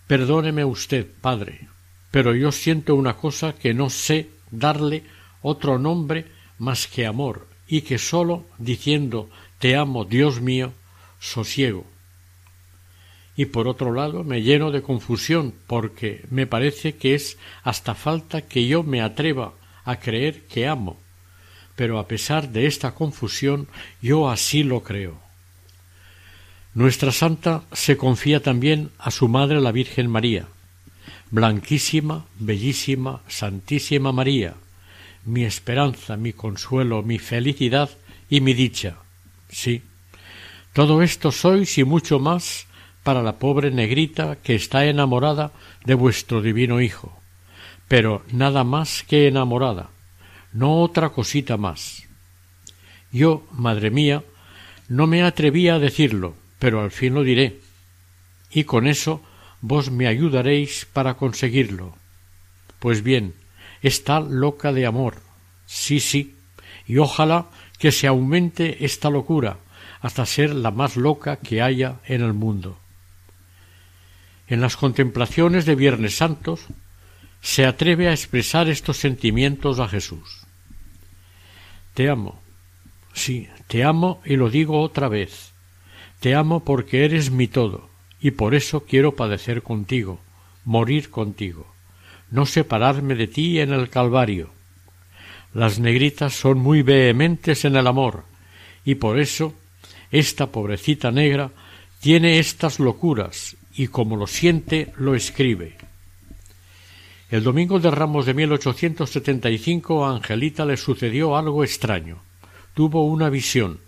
[0.07, 1.67] Perdóneme usted, padre,
[2.11, 5.03] pero yo siento una cosa que no sé darle
[5.41, 6.25] otro nombre
[6.57, 9.29] más que amor, y que sólo diciendo
[9.59, 10.71] te amo, Dios mío,
[11.19, 11.85] sosiego.
[13.35, 18.41] Y por otro lado me lleno de confusión, porque me parece que es hasta falta
[18.41, 19.53] que yo me atreva
[19.85, 20.99] a creer que amo,
[21.75, 23.67] pero a pesar de esta confusión
[24.01, 25.19] yo así lo creo.
[26.73, 30.47] Nuestra santa se confía también a su madre la Virgen María,
[31.31, 34.55] blanquísima, bellísima, santísima María,
[35.25, 37.89] mi esperanza, mi consuelo, mi felicidad
[38.29, 38.97] y mi dicha.
[39.49, 39.81] Sí,
[40.77, 42.67] todo esto sois y mucho más
[43.01, 45.51] para la pobre negrita que está enamorada
[45.85, 47.19] de vuestro divino Hijo,
[47.87, 49.89] pero nada más que enamorada,
[50.53, 52.03] no otra cosita más.
[53.11, 54.23] Yo, madre mía,
[54.87, 57.59] no me atreví a decirlo, pero al fin lo diré,
[58.51, 59.23] y con eso
[59.61, 61.95] vos me ayudaréis para conseguirlo.
[62.77, 63.33] Pues bien,
[63.81, 65.15] está loca de amor.
[65.65, 66.35] Sí, sí,
[66.85, 67.47] y ojalá
[67.79, 69.57] que se aumente esta locura
[70.01, 72.77] hasta ser la más loca que haya en el mundo.
[74.47, 76.61] En las contemplaciones de Viernes Santos
[77.41, 80.45] se atreve a expresar estos sentimientos a Jesús.
[81.93, 82.41] Te amo,
[83.13, 85.51] sí, te amo y lo digo otra vez.
[86.19, 90.19] Te amo porque eres mi todo, y por eso quiero padecer contigo,
[90.65, 91.77] morir contigo
[92.29, 94.49] no separarme de ti en el Calvario.
[95.53, 98.25] Las negritas son muy vehementes en el amor,
[98.83, 99.53] y por eso
[100.11, 101.51] esta pobrecita negra
[101.99, 105.75] tiene estas locuras, y como lo siente, lo escribe.
[107.29, 112.21] El domingo de Ramos de 1875 a Angelita le sucedió algo extraño.
[112.73, 113.79] Tuvo una visión.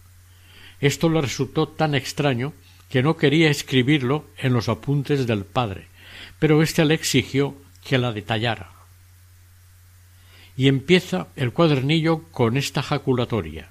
[0.82, 2.54] Esto le resultó tan extraño
[2.90, 5.88] que no quería escribirlo en los apuntes del padre,
[6.40, 7.56] pero éste le exigió
[7.86, 8.72] que la detallara.
[10.58, 13.70] Y empieza el cuadernillo con esta jaculatoria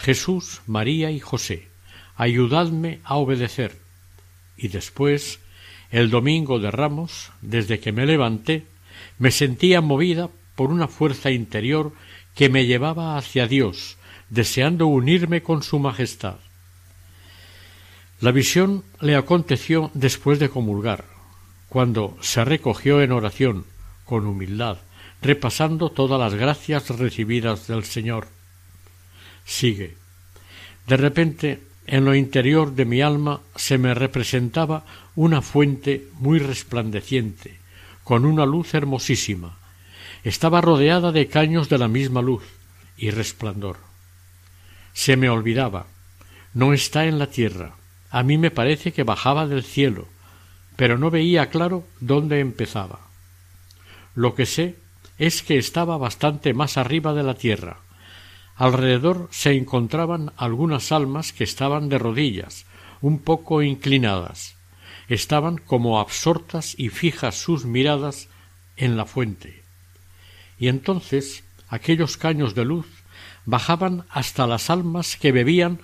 [0.00, 1.68] Jesús, María y José,
[2.16, 3.76] ayudadme a obedecer.
[4.56, 5.40] Y después,
[5.90, 8.64] el domingo de Ramos, desde que me levanté,
[9.18, 11.92] me sentía movida por una fuerza interior
[12.34, 13.98] que me llevaba hacia Dios,
[14.30, 16.36] deseando unirme con su majestad.
[18.20, 21.04] La visión le aconteció después de comulgar,
[21.68, 23.66] cuando se recogió en oración,
[24.06, 24.78] con humildad,
[25.20, 28.39] repasando todas las gracias recibidas del Señor.
[29.44, 29.96] Sigue.
[30.86, 34.84] De repente, en lo interior de mi alma se me representaba
[35.16, 37.58] una fuente muy resplandeciente,
[38.04, 39.58] con una luz hermosísima.
[40.22, 42.42] Estaba rodeada de caños de la misma luz
[42.96, 43.78] y resplandor.
[44.92, 45.86] Se me olvidaba.
[46.52, 47.74] No está en la tierra.
[48.10, 50.08] A mí me parece que bajaba del cielo,
[50.76, 53.00] pero no veía claro dónde empezaba.
[54.14, 54.76] Lo que sé
[55.18, 57.78] es que estaba bastante más arriba de la tierra.
[58.60, 62.66] Alrededor se encontraban algunas almas que estaban de rodillas,
[63.00, 64.54] un poco inclinadas.
[65.08, 68.28] Estaban como absortas y fijas sus miradas
[68.76, 69.62] en la fuente.
[70.58, 72.84] Y entonces aquellos caños de luz
[73.46, 75.80] bajaban hasta las almas que bebían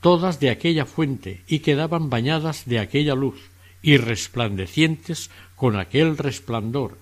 [0.00, 3.50] todas de aquella fuente y quedaban bañadas de aquella luz,
[3.82, 6.98] y resplandecientes con aquel resplandor,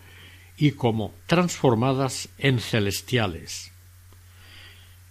[0.56, 3.69] y como transformadas en celestiales.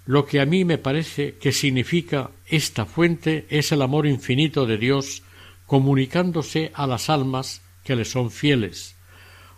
[0.09, 4.79] Lo que a mí me parece que significa esta fuente es el amor infinito de
[4.79, 5.21] Dios
[5.67, 8.95] comunicándose a las almas que le son fieles,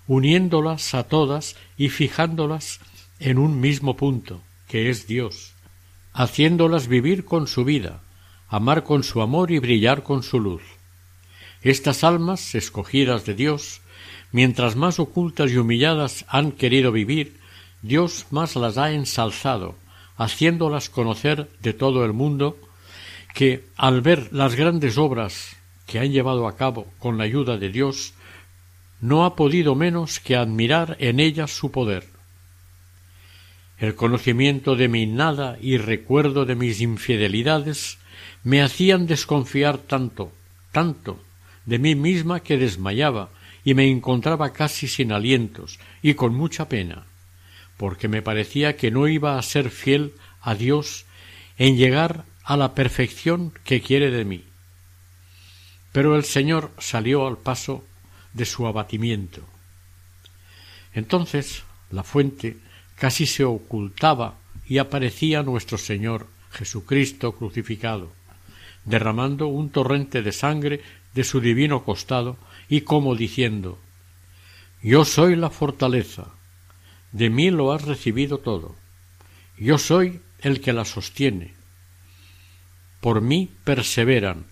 [0.08, 2.82] uniéndolas a todas y fijándolas
[3.22, 5.54] en un mismo punto, que es Dios,
[6.12, 8.02] haciéndolas vivir con su vida,
[8.50, 10.64] amar con su amor y brillar con su luz.
[11.62, 13.80] Estas almas, escogidas de Dios,
[14.34, 17.38] mientras más ocultas y humilladas han querido vivir,
[17.82, 19.78] Dios más las ha ensalzado,
[20.24, 22.58] haciéndolas conocer de todo el mundo,
[23.34, 25.56] que al ver las grandes obras
[25.88, 28.14] que han llevado a cabo con la ayuda de Dios,
[29.00, 32.06] no ha podido menos que admirar en ellas su poder.
[33.80, 37.98] El conocimiento de mi nada y recuerdo de mis infidelidades
[38.44, 40.32] me hacían desconfiar tanto,
[40.72, 41.20] tanto
[41.66, 43.30] de mí misma que desmayaba
[43.64, 47.06] y me encontraba casi sin alientos y con mucha pena,
[47.82, 51.06] porque me parecía que no iba a ser fiel a Dios
[51.58, 54.44] en llegar a la perfección que quiere de mí.
[55.92, 57.84] Pero el Señor salió al paso
[58.34, 59.42] de su abatimiento.
[60.94, 62.58] Entonces la fuente
[62.94, 64.36] casi se ocultaba
[64.68, 68.12] y aparecía nuestro Señor Jesucristo crucificado,
[68.86, 70.82] derramando un torrente de sangre
[71.16, 72.38] de su divino costado
[72.70, 73.80] y como diciendo
[74.84, 76.28] Yo soy la fortaleza,
[77.12, 78.76] de mí lo has recibido todo,
[79.58, 81.54] yo soy el que la sostiene,
[83.00, 84.46] por mí perseveran,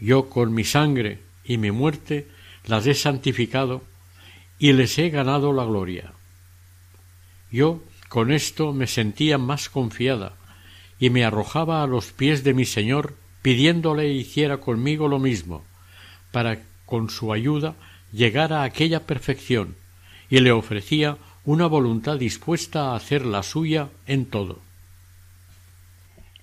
[0.00, 2.28] yo con mi sangre y mi muerte
[2.66, 3.82] las he santificado
[4.58, 6.12] y les he ganado la gloria.
[7.50, 10.34] Yo con esto me sentía más confiada
[10.98, 15.64] y me arrojaba a los pies de mi Señor pidiéndole hiciera conmigo lo mismo,
[16.30, 17.74] para con su ayuda
[18.12, 19.74] llegar a aquella perfección,
[20.30, 24.60] y le ofrecía una voluntad dispuesta a hacer la suya en todo.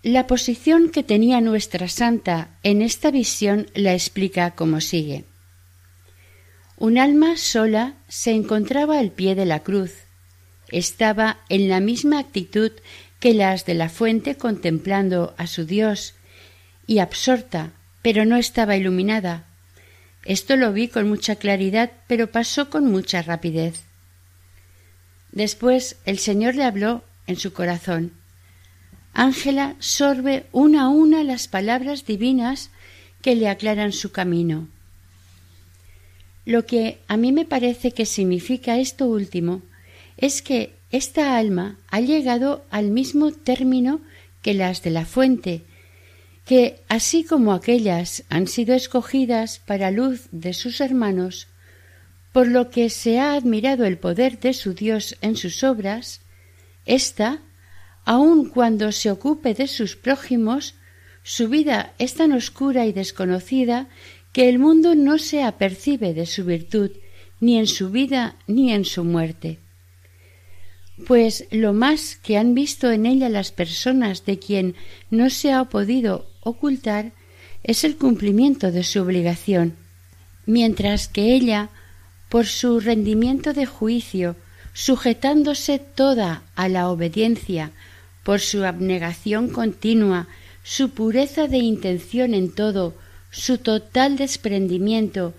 [0.03, 5.25] La posición que tenía nuestra santa en esta visión la explica como sigue.
[6.77, 9.91] Un alma sola se encontraba al pie de la cruz.
[10.69, 12.71] Estaba en la misma actitud
[13.19, 16.15] que las de la fuente contemplando a su Dios,
[16.87, 17.71] y absorta,
[18.01, 19.45] pero no estaba iluminada.
[20.25, 23.88] Esto lo vi con mucha claridad, pero pasó con mucha rapidez.
[25.31, 28.13] Después el Señor le habló en su corazón.
[29.13, 32.69] Ángela sorbe una a una las palabras divinas
[33.21, 34.67] que le aclaran su camino.
[36.45, 39.61] Lo que a mí me parece que significa esto último
[40.17, 44.01] es que esta alma ha llegado al mismo término
[44.41, 45.61] que las de la fuente,
[46.45, 51.47] que así como aquellas han sido escogidas para luz de sus hermanos,
[52.31, 56.21] por lo que se ha admirado el poder de su Dios en sus obras,
[56.85, 57.41] ésta,
[58.05, 60.75] aun cuando se ocupe de sus prójimos,
[61.23, 63.87] su vida es tan oscura y desconocida
[64.31, 66.91] que el mundo no se apercibe de su virtud,
[67.39, 69.59] ni en su vida ni en su muerte.
[71.07, 74.75] Pues lo más que han visto en ella las personas de quien
[75.09, 77.13] no se ha podido ocultar
[77.63, 79.75] es el cumplimiento de su obligación,
[80.45, 81.69] mientras que ella,
[82.29, 84.35] por su rendimiento de juicio,
[84.73, 87.71] sujetándose toda a la obediencia,
[88.23, 90.27] por su abnegación continua,
[90.63, 92.95] su pureza de intención en todo,
[93.31, 95.33] su total desprendimiento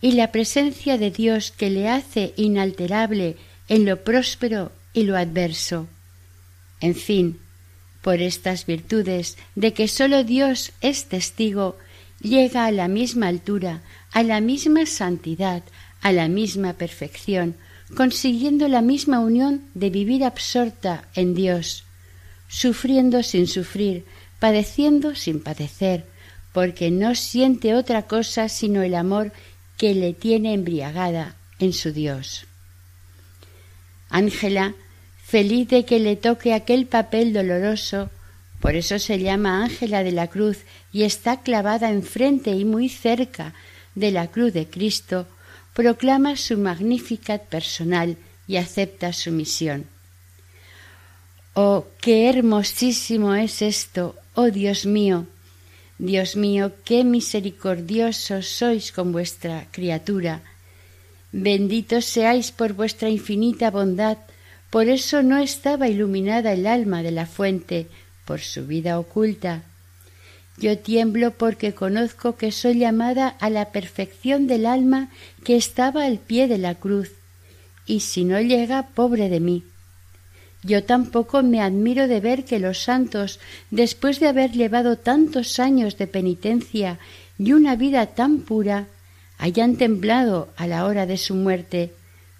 [0.00, 3.36] y la presencia de Dios que le hace inalterable
[3.68, 5.86] en lo próspero y lo adverso.
[6.80, 7.38] En fin,
[8.02, 11.78] por estas virtudes de que sólo Dios es testigo,
[12.20, 13.82] llega a la misma altura,
[14.12, 15.62] a la misma santidad,
[16.04, 17.56] a la misma perfección,
[17.96, 21.84] consiguiendo la misma unión de vivir absorta en Dios,
[22.46, 24.04] sufriendo sin sufrir,
[24.38, 26.04] padeciendo sin padecer,
[26.52, 29.32] porque no siente otra cosa sino el amor
[29.78, 32.44] que le tiene embriagada en su Dios.
[34.10, 34.74] Ángela
[35.24, 38.10] feliz de que le toque aquel papel doloroso,
[38.60, 40.58] por eso se llama Ángela de la Cruz
[40.92, 43.54] y está clavada enfrente y muy cerca
[43.94, 45.26] de la cruz de Cristo,
[45.74, 48.16] proclama su magnificat personal
[48.46, 49.86] y acepta su misión.
[51.54, 55.26] Oh, qué hermosísimo es esto, oh Dios mío,
[55.98, 60.42] Dios mío, qué misericordiosos sois con vuestra criatura.
[61.30, 64.18] Benditos seáis por vuestra infinita bondad,
[64.70, 67.86] por eso no estaba iluminada el alma de la fuente
[68.24, 69.62] por su vida oculta.
[70.56, 75.10] Yo tiemblo porque conozco que soy llamada a la perfección del alma
[75.44, 77.10] que estaba al pie de la cruz,
[77.86, 79.64] y si no llega, pobre de mí.
[80.62, 83.38] Yo tampoco me admiro de ver que los santos,
[83.70, 86.98] después de haber llevado tantos años de penitencia
[87.38, 88.86] y una vida tan pura,
[89.36, 91.92] hayan temblado a la hora de su muerte,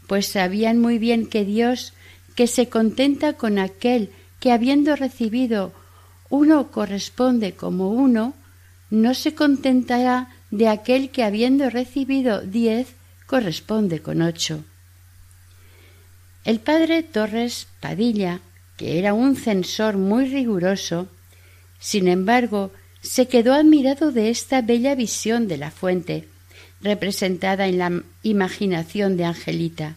[0.07, 1.93] pues sabían muy bien que Dios
[2.35, 4.11] que se contenta con aquel
[4.41, 5.73] que habiendo recibido
[6.31, 8.35] uno corresponde como uno,
[8.91, 12.95] no se contentará de aquel que habiendo recibido diez
[13.27, 14.65] corresponde con ocho.
[16.45, 18.41] El padre Torres Padilla,
[18.77, 21.09] que era un censor muy riguroso,
[21.79, 26.29] sin embargo, se quedó admirado de esta bella visión de la fuente,
[26.81, 29.97] representada en la imaginación de Angelita.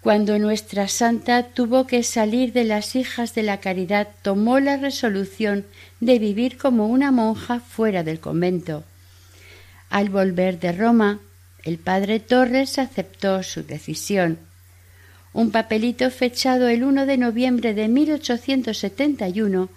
[0.00, 5.66] Cuando nuestra santa tuvo que salir de las hijas de la caridad, tomó la resolución
[5.98, 8.84] de vivir como una monja fuera del convento.
[9.90, 11.18] Al volver de Roma,
[11.64, 14.38] el padre Torres aceptó su decisión.
[15.32, 19.68] Un papelito fechado el 1 de noviembre de 1871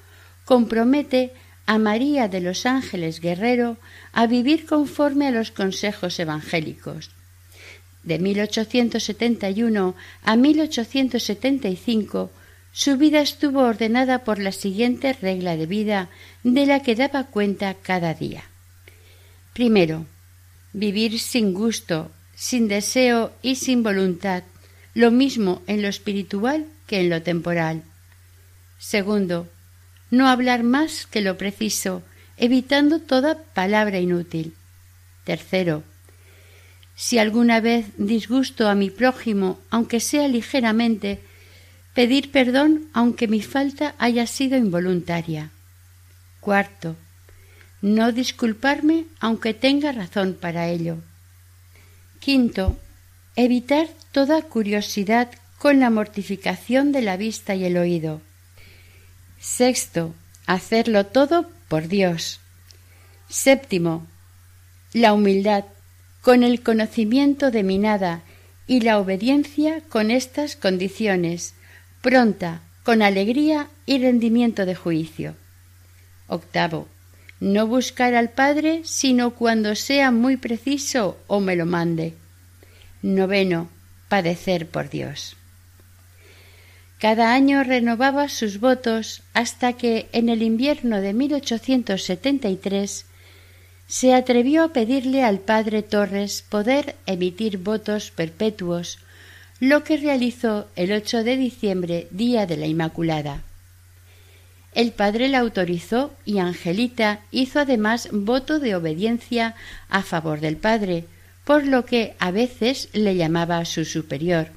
[0.46, 1.34] compromete
[1.66, 3.78] a María de los Ángeles Guerrero
[4.14, 7.10] a vivir conforme a los consejos evangélicos
[8.04, 12.32] de 1871 a 1875
[12.74, 16.10] su vida estuvo ordenada por la siguiente regla de vida
[16.44, 18.44] de la que daba cuenta cada día.
[19.54, 20.06] Primero,
[20.72, 24.44] vivir sin gusto, sin deseo y sin voluntad,
[24.94, 27.84] lo mismo en lo espiritual que en lo temporal.
[28.80, 29.50] Segundo,
[30.10, 32.04] no hablar más que lo preciso,
[32.38, 34.56] evitando toda palabra inútil.
[35.26, 35.84] Tercero,
[37.02, 41.20] si alguna vez disgusto a mi prójimo, aunque sea ligeramente,
[41.96, 45.50] pedir perdón aunque mi falta haya sido involuntaria.
[46.42, 46.96] Cuarto,
[47.82, 50.98] no disculparme aunque tenga razón para ello.
[52.20, 52.78] Quinto,
[53.36, 58.22] evitar toda curiosidad con la mortificación de la vista y el oído.
[59.40, 60.14] Sexto,
[60.46, 62.40] hacerlo todo por Dios.
[63.28, 64.06] Séptimo,
[64.94, 65.66] la humildad
[66.22, 68.22] con el conocimiento de mi nada
[68.68, 71.56] y la obediencia con estas condiciones,
[72.02, 75.36] pronta, con alegría y rendimiento de juicio.
[76.28, 76.88] Octavo,
[77.40, 82.14] no buscar al Padre sino cuando sea muy preciso o me lo mande.
[83.02, 83.70] Noveno,
[84.08, 85.36] padecer por Dios.
[87.00, 93.06] Cada año renovaba sus votos hasta que en el invierno de 1873
[93.92, 99.00] se atrevió a pedirle al padre Torres poder emitir votos perpetuos,
[99.60, 103.42] lo que realizó el 8 de diciembre, día de la Inmaculada.
[104.74, 109.56] El padre la autorizó y Angelita hizo además voto de obediencia
[109.90, 111.04] a favor del padre,
[111.44, 114.52] por lo que a veces le llamaba su superior.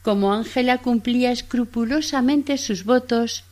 [0.00, 3.44] Como Ángela cumplía escrupulosamente sus votos,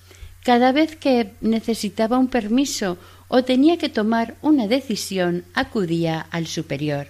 [0.43, 2.97] cada vez que necesitaba un permiso
[3.29, 7.09] o tenía que tomar una decisión, acudía al superior.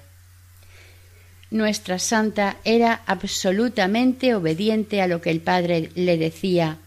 [1.51, 6.79] Nuestra santa era absolutamente obediente a lo que el padre le decía,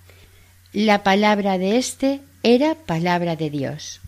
[0.74, 4.02] la palabra de éste era palabra de Dios.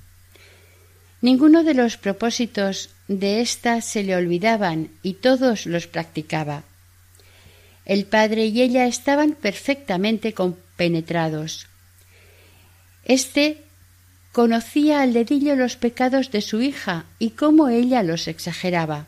[1.22, 6.64] Ninguno de los propósitos de ésta se le olvidaban y todos los practicaba.
[7.86, 11.68] El padre y ella estaban perfectamente compenetrados.
[13.06, 13.64] Este
[14.32, 19.08] conocía al dedillo los pecados de su hija y cómo ella los exageraba.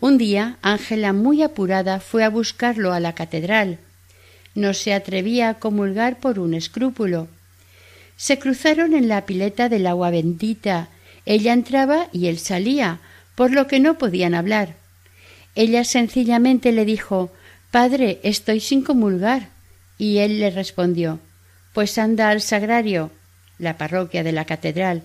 [0.00, 3.78] Un día Ángela, muy apurada, fue a buscarlo a la catedral
[4.54, 7.28] no se atrevía a comulgar por un escrúpulo.
[8.16, 10.88] Se cruzaron en la pileta del agua bendita.
[11.24, 13.00] Ella entraba y él salía,
[13.34, 14.74] por lo que no podían hablar.
[15.54, 17.30] Ella sencillamente le dijo
[17.70, 19.48] Padre, estoy sin comulgar.
[19.98, 21.20] Y él le respondió
[21.72, 23.10] Pues anda al sagrario,
[23.60, 25.02] la parroquia de la catedral,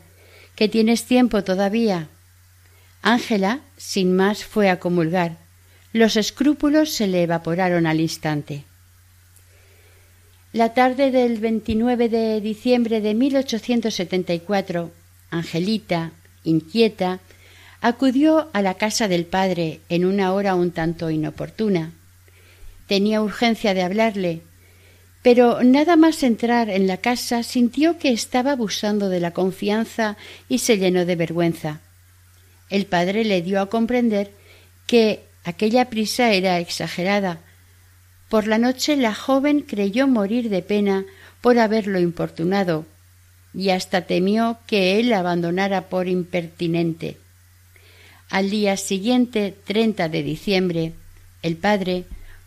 [0.56, 2.08] que tienes tiempo todavía.
[3.02, 5.38] Ángela, sin más, fue a comulgar.
[5.94, 8.64] Los escrúpulos se le evaporaron al instante.
[10.54, 14.92] La tarde del 29 de diciembre de 1874,
[15.30, 16.12] Angelita,
[16.46, 17.20] inquieta,
[17.82, 21.92] acudió a la casa del padre en una hora un tanto inoportuna.
[22.88, 24.42] Tenía urgencia de hablarle,
[25.26, 30.18] pero nada más entrar en la casa sintió que estaba abusando de la confianza
[30.48, 31.82] y se llenó de vergüenza.
[32.70, 34.30] El padre le dio a comprender
[34.86, 37.40] que aquella prisa era exagerada,
[38.30, 41.06] por la noche la joven creyó morir de pena
[41.42, 42.86] por haberlo importunado,
[43.52, 47.18] y hasta temió que él la abandonara por impertinente.
[48.30, 50.94] Al día siguiente, 30 de diciembre,
[51.42, 52.04] el padre,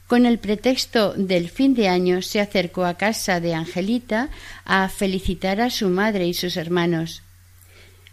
[0.08, 4.30] con el pretexto del fin de año, se acercó a casa de Angelita
[4.64, 7.22] a felicitar a su madre y sus hermanos.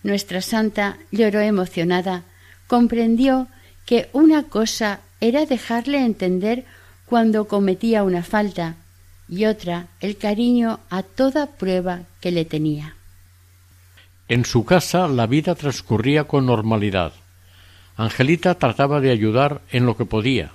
[0.03, 2.23] Nuestra santa lloró emocionada,
[2.67, 3.47] comprendió
[3.85, 6.65] que una cosa era dejarle entender
[7.05, 8.75] cuando cometía una falta
[9.29, 12.95] y otra el cariño a toda prueba que le tenía.
[14.27, 17.13] En su casa la vida transcurría con normalidad.
[17.95, 20.51] Angelita trataba de ayudar en lo que podía.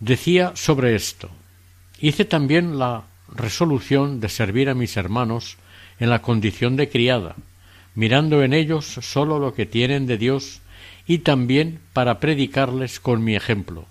[0.00, 1.30] Decía sobre esto
[1.98, 5.56] Hice también la resolución de servir a mis hermanos
[5.98, 7.36] en la condición de criada,
[7.94, 10.60] mirando en ellos sólo lo que tienen de Dios
[11.06, 13.86] y también para predicarles con mi ejemplo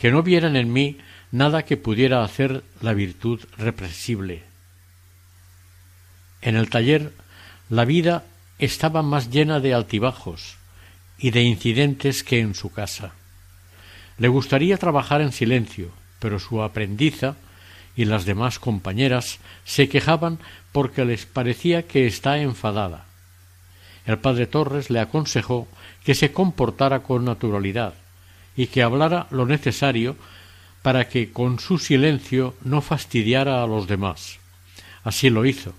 [0.00, 0.96] que no vieran en mí
[1.30, 4.42] nada que pudiera hacer la virtud represible.
[6.40, 7.12] En el taller
[7.68, 8.24] la vida
[8.58, 10.56] estaba más llena de altibajos
[11.18, 13.12] y de incidentes que en su casa.
[14.20, 17.36] Le gustaría trabajar en silencio, pero su aprendiza
[17.96, 20.38] y las demás compañeras se quejaban
[20.72, 23.06] porque les parecía que está enfadada.
[24.04, 25.68] El padre Torres le aconsejó
[26.04, 27.94] que se comportara con naturalidad,
[28.54, 30.16] y que hablara lo necesario
[30.82, 34.38] para que con su silencio no fastidiara a los demás.
[35.02, 35.72] Así lo hizo,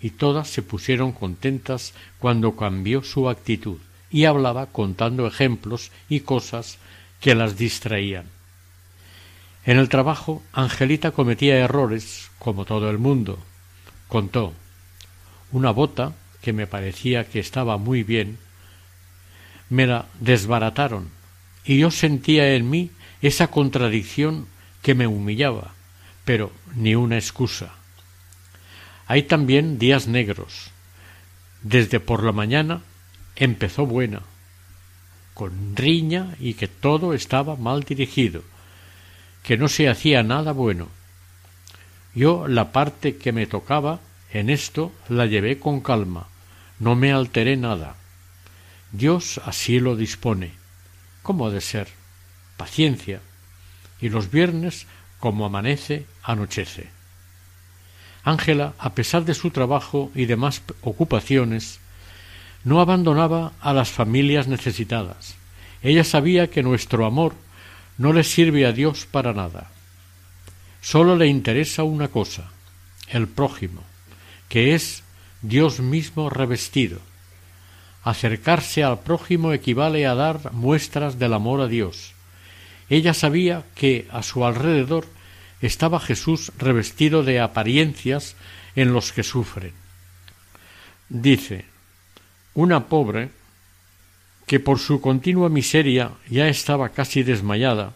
[0.00, 3.78] y todas se pusieron contentas cuando cambió su actitud
[4.10, 6.78] y hablaba contando ejemplos y cosas
[7.20, 8.26] que las distraían.
[9.64, 13.38] En el trabajo, Angelita cometía errores, como todo el mundo.
[14.08, 14.54] Contó
[15.52, 18.38] una bota que me parecía que estaba muy bien,
[19.68, 21.10] me la desbarataron,
[21.64, 22.90] y yo sentía en mí
[23.20, 24.46] esa contradicción
[24.82, 25.74] que me humillaba,
[26.24, 27.74] pero ni una excusa.
[29.06, 30.70] Hay también días negros.
[31.62, 32.80] Desde por la mañana
[33.36, 34.22] empezó buena,
[35.40, 38.42] con riña y que todo estaba mal dirigido,
[39.42, 40.88] que no se hacía nada bueno.
[42.14, 44.00] Yo la parte que me tocaba
[44.34, 46.26] en esto la llevé con calma,
[46.78, 47.96] no me alteré nada.
[48.92, 50.52] Dios así lo dispone.
[51.22, 51.88] ¿Cómo ha de ser?
[52.58, 53.22] Paciencia.
[53.98, 54.86] Y los viernes,
[55.20, 56.90] como amanece, anochece.
[58.24, 61.79] Ángela, a pesar de su trabajo y demás ocupaciones,
[62.64, 65.36] no abandonaba a las familias necesitadas.
[65.82, 67.34] Ella sabía que nuestro amor
[67.98, 69.70] no le sirve a Dios para nada.
[70.80, 72.50] Sólo le interesa una cosa,
[73.08, 73.82] el prójimo,
[74.48, 75.02] que es
[75.42, 77.00] Dios mismo revestido.
[78.02, 82.12] Acercarse al prójimo equivale a dar muestras del amor a Dios.
[82.88, 85.06] Ella sabía que a su alrededor
[85.60, 88.36] estaba Jesús revestido de apariencias
[88.74, 89.72] en los que sufren.
[91.08, 91.66] Dice,
[92.54, 93.30] una pobre,
[94.46, 97.94] que por su continua miseria ya estaba casi desmayada,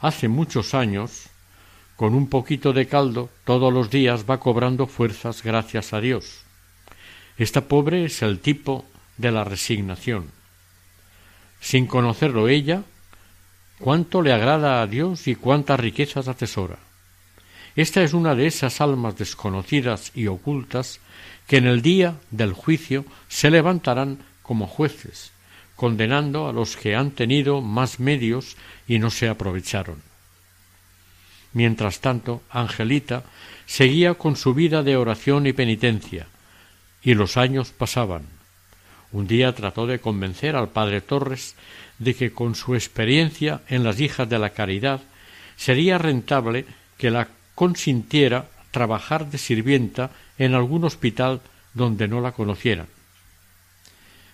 [0.00, 1.28] hace muchos años,
[1.96, 6.42] con un poquito de caldo todos los días va cobrando fuerzas gracias a Dios.
[7.38, 10.30] Esta pobre es el tipo de la resignación.
[11.60, 12.82] Sin conocerlo ella,
[13.78, 16.78] cuánto le agrada a Dios y cuántas riquezas atesora.
[17.74, 21.00] Esta es una de esas almas desconocidas y ocultas
[21.46, 25.32] que en el día del juicio se levantarán como jueces,
[25.76, 28.56] condenando a los que han tenido más medios
[28.88, 30.02] y no se aprovecharon.
[31.52, 33.24] Mientras tanto, Angelita
[33.66, 36.26] seguía con su vida de oración y penitencia,
[37.02, 38.26] y los años pasaban.
[39.12, 41.54] Un día trató de convencer al padre Torres
[41.98, 45.00] de que con su experiencia en las hijas de la caridad
[45.56, 46.66] sería rentable
[46.98, 51.40] que la consintiera trabajar de sirvienta en algún hospital
[51.74, 52.88] donde no la conocieran.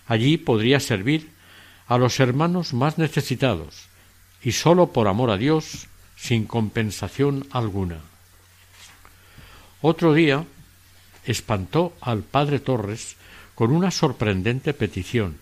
[0.07, 1.29] Allí podría servir
[1.87, 3.87] a los hermanos más necesitados,
[4.41, 7.97] y sólo por amor a Dios, sin compensación alguna.
[9.81, 10.45] Otro día
[11.25, 13.15] espantó al padre Torres
[13.55, 15.37] con una sorprendente petición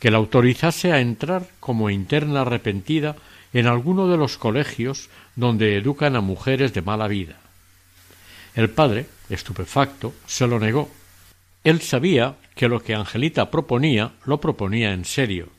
[0.00, 3.16] que la autorizase a entrar como interna arrepentida
[3.52, 7.36] en alguno de los colegios donde educan a mujeres de mala vida.
[8.56, 10.88] El padre, estupefacto, se lo negó.
[11.62, 15.50] Él sabía que lo que Angelita proponía lo proponía en serio.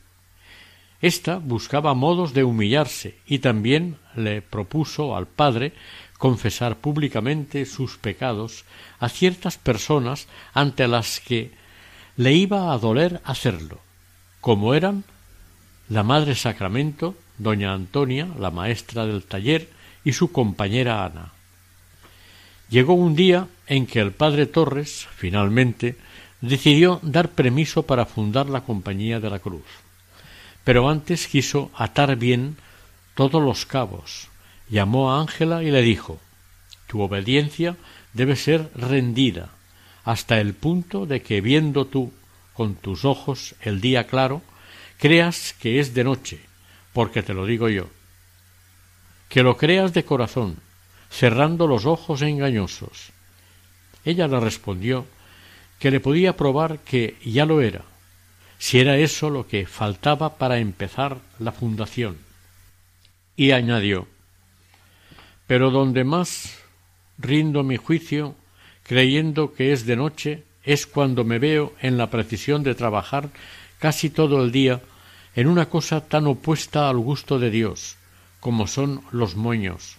[1.00, 5.72] Esta buscaba modos de humillarse y también le propuso al padre
[6.18, 8.64] confesar públicamente sus pecados
[8.98, 11.52] a ciertas personas ante las que
[12.16, 13.78] le iba a doler hacerlo,
[14.40, 15.04] como eran
[15.88, 19.70] la Madre Sacramento, doña Antonia, la maestra del taller,
[20.02, 21.37] y su compañera Ana.
[22.68, 25.96] Llegó un día en que el padre Torres, finalmente,
[26.40, 29.64] decidió dar permiso para fundar la Compañía de la Cruz.
[30.64, 32.56] Pero antes quiso atar bien
[33.14, 34.28] todos los cabos.
[34.68, 36.20] Llamó a Ángela y le dijo
[36.86, 37.76] Tu obediencia
[38.12, 39.50] debe ser rendida
[40.04, 42.12] hasta el punto de que viendo tú
[42.54, 44.42] con tus ojos el día claro,
[44.98, 46.40] creas que es de noche,
[46.92, 47.88] porque te lo digo yo.
[49.28, 50.56] Que lo creas de corazón,
[51.10, 53.10] cerrando los ojos engañosos.
[54.04, 55.06] Ella le respondió
[55.78, 57.82] que le podía probar que ya lo era,
[58.58, 62.18] si era eso lo que faltaba para empezar la fundación.
[63.36, 64.08] Y añadió
[65.46, 66.58] Pero donde más
[67.18, 68.34] rindo mi juicio,
[68.82, 73.30] creyendo que es de noche, es cuando me veo en la precisión de trabajar
[73.78, 74.80] casi todo el día
[75.34, 77.96] en una cosa tan opuesta al gusto de Dios,
[78.40, 79.97] como son los moños,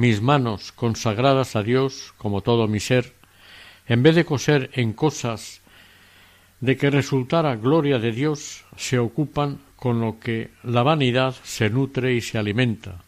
[0.00, 3.12] mis manos consagradas a Dios como todo mi ser,
[3.86, 5.60] en vez de coser en cosas
[6.60, 12.14] de que resultara gloria de Dios, se ocupan con lo que la vanidad se nutre
[12.14, 13.04] y se alimenta,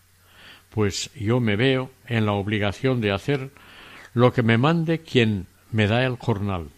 [0.69, 3.51] pues yo me veo en la obligación de hacer
[4.13, 6.69] lo que me mande quien me da el jornal.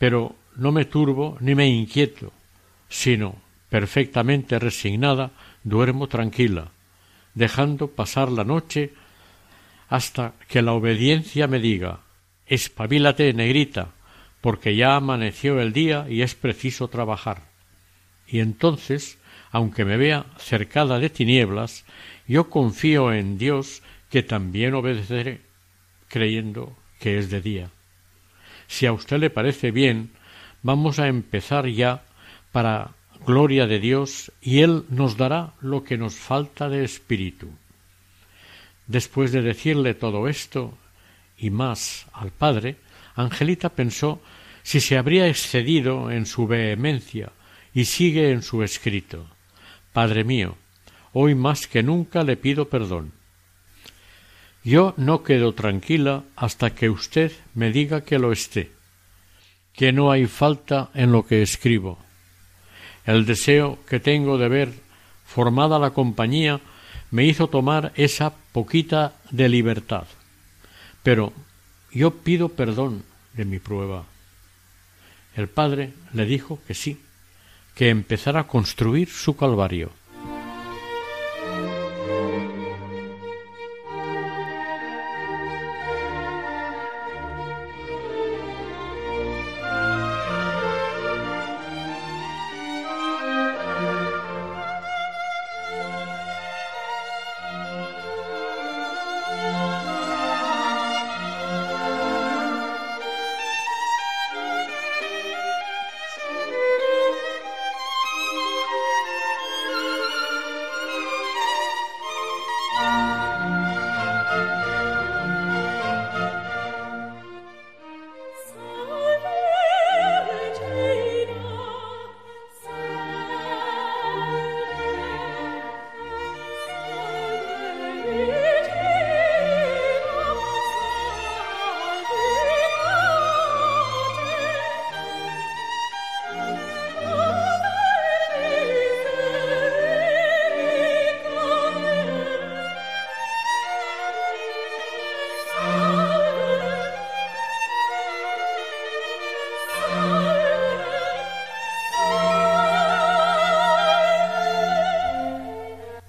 [0.00, 2.32] Pero no me turbo ni me inquieto,
[2.88, 3.36] sino
[3.68, 5.30] perfectamente resignada
[5.62, 6.72] duermo tranquila,
[7.38, 8.92] dejando pasar la noche
[9.88, 12.00] hasta que la obediencia me diga
[12.46, 13.90] espabilate, negrita,
[14.40, 17.42] porque ya amaneció el día y es preciso trabajar.
[18.26, 19.18] Y entonces,
[19.50, 21.84] aunque me vea cercada de tinieblas,
[22.26, 25.42] yo confío en Dios que también obedeceré,
[26.08, 27.70] creyendo que es de día.
[28.66, 30.10] Si a usted le parece bien,
[30.62, 32.02] vamos a empezar ya
[32.50, 32.92] para
[33.26, 37.48] gloria de Dios y Él nos dará lo que nos falta de espíritu.
[38.86, 40.76] Después de decirle todo esto
[41.36, 42.76] y más al padre,
[43.14, 44.20] Angelita pensó
[44.62, 47.32] si se habría excedido en su vehemencia
[47.74, 49.26] y sigue en su escrito
[49.92, 50.56] Padre mío,
[51.12, 53.12] hoy más que nunca le pido perdón.
[54.62, 58.70] Yo no quedo tranquila hasta que usted me diga que lo esté,
[59.72, 61.98] que no hay falta en lo que escribo.
[63.08, 64.68] El deseo que tengo de ver
[65.24, 66.60] formada la compañía
[67.10, 70.04] me hizo tomar esa poquita de libertad.
[71.02, 71.32] Pero
[71.90, 74.04] yo pido perdón de mi prueba.
[75.34, 77.00] El padre le dijo que sí,
[77.74, 79.90] que empezara a construir su calvario.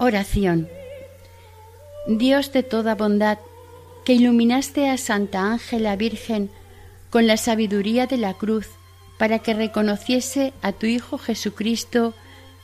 [0.10, 0.68] Oración.
[2.08, 3.38] Dios de toda bondad,
[4.04, 6.50] que iluminaste a Santa Ángela Virgen
[7.12, 8.70] con la sabiduría de la cruz,
[9.20, 12.16] para que reconociese a tu Hijo Jesucristo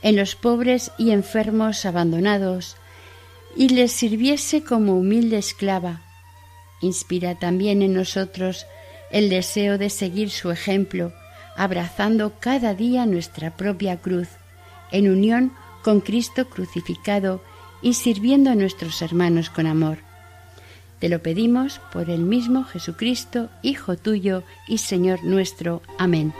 [0.02, 2.76] en los pobres y enfermos abandonados,
[3.54, 6.02] y les sirviese como humilde esclava.
[6.80, 8.66] Inspira también en nosotros
[9.12, 11.12] el deseo de seguir su ejemplo,
[11.56, 14.30] abrazando cada día nuestra propia cruz,
[14.90, 15.52] en unión
[15.86, 17.40] con Cristo crucificado
[17.80, 19.98] y sirviendo a nuestros hermanos con amor.
[20.98, 25.82] Te lo pedimos por el mismo Jesucristo, Hijo tuyo y Señor nuestro.
[25.96, 26.34] Amén.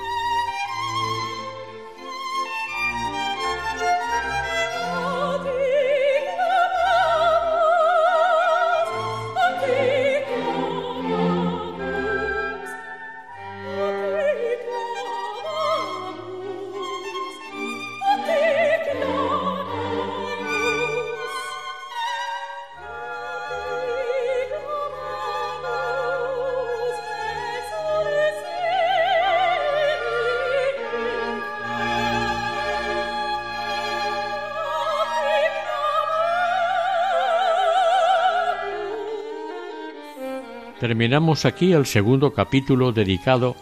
[40.87, 43.57] Terminamos aquí el segundo capítulo dedicado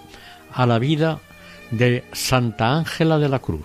[0.53, 1.21] a la vida
[1.71, 3.65] de Santa Ángela de la Cruz,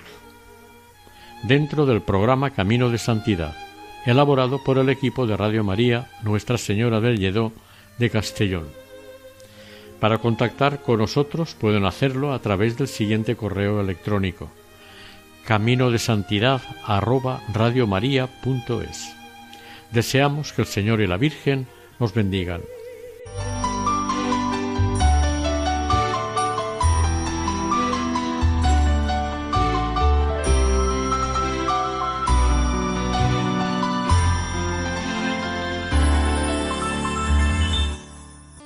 [1.44, 3.54] dentro del programa Camino de Santidad,
[4.06, 7.52] elaborado por el equipo de Radio María Nuestra Señora del Lledó
[7.98, 8.70] de Castellón.
[10.00, 14.50] Para contactar con nosotros pueden hacerlo a través del siguiente correo electrónico
[15.46, 16.62] camino de santidad
[19.92, 21.68] Deseamos que el Señor y la Virgen
[22.00, 22.62] nos bendigan.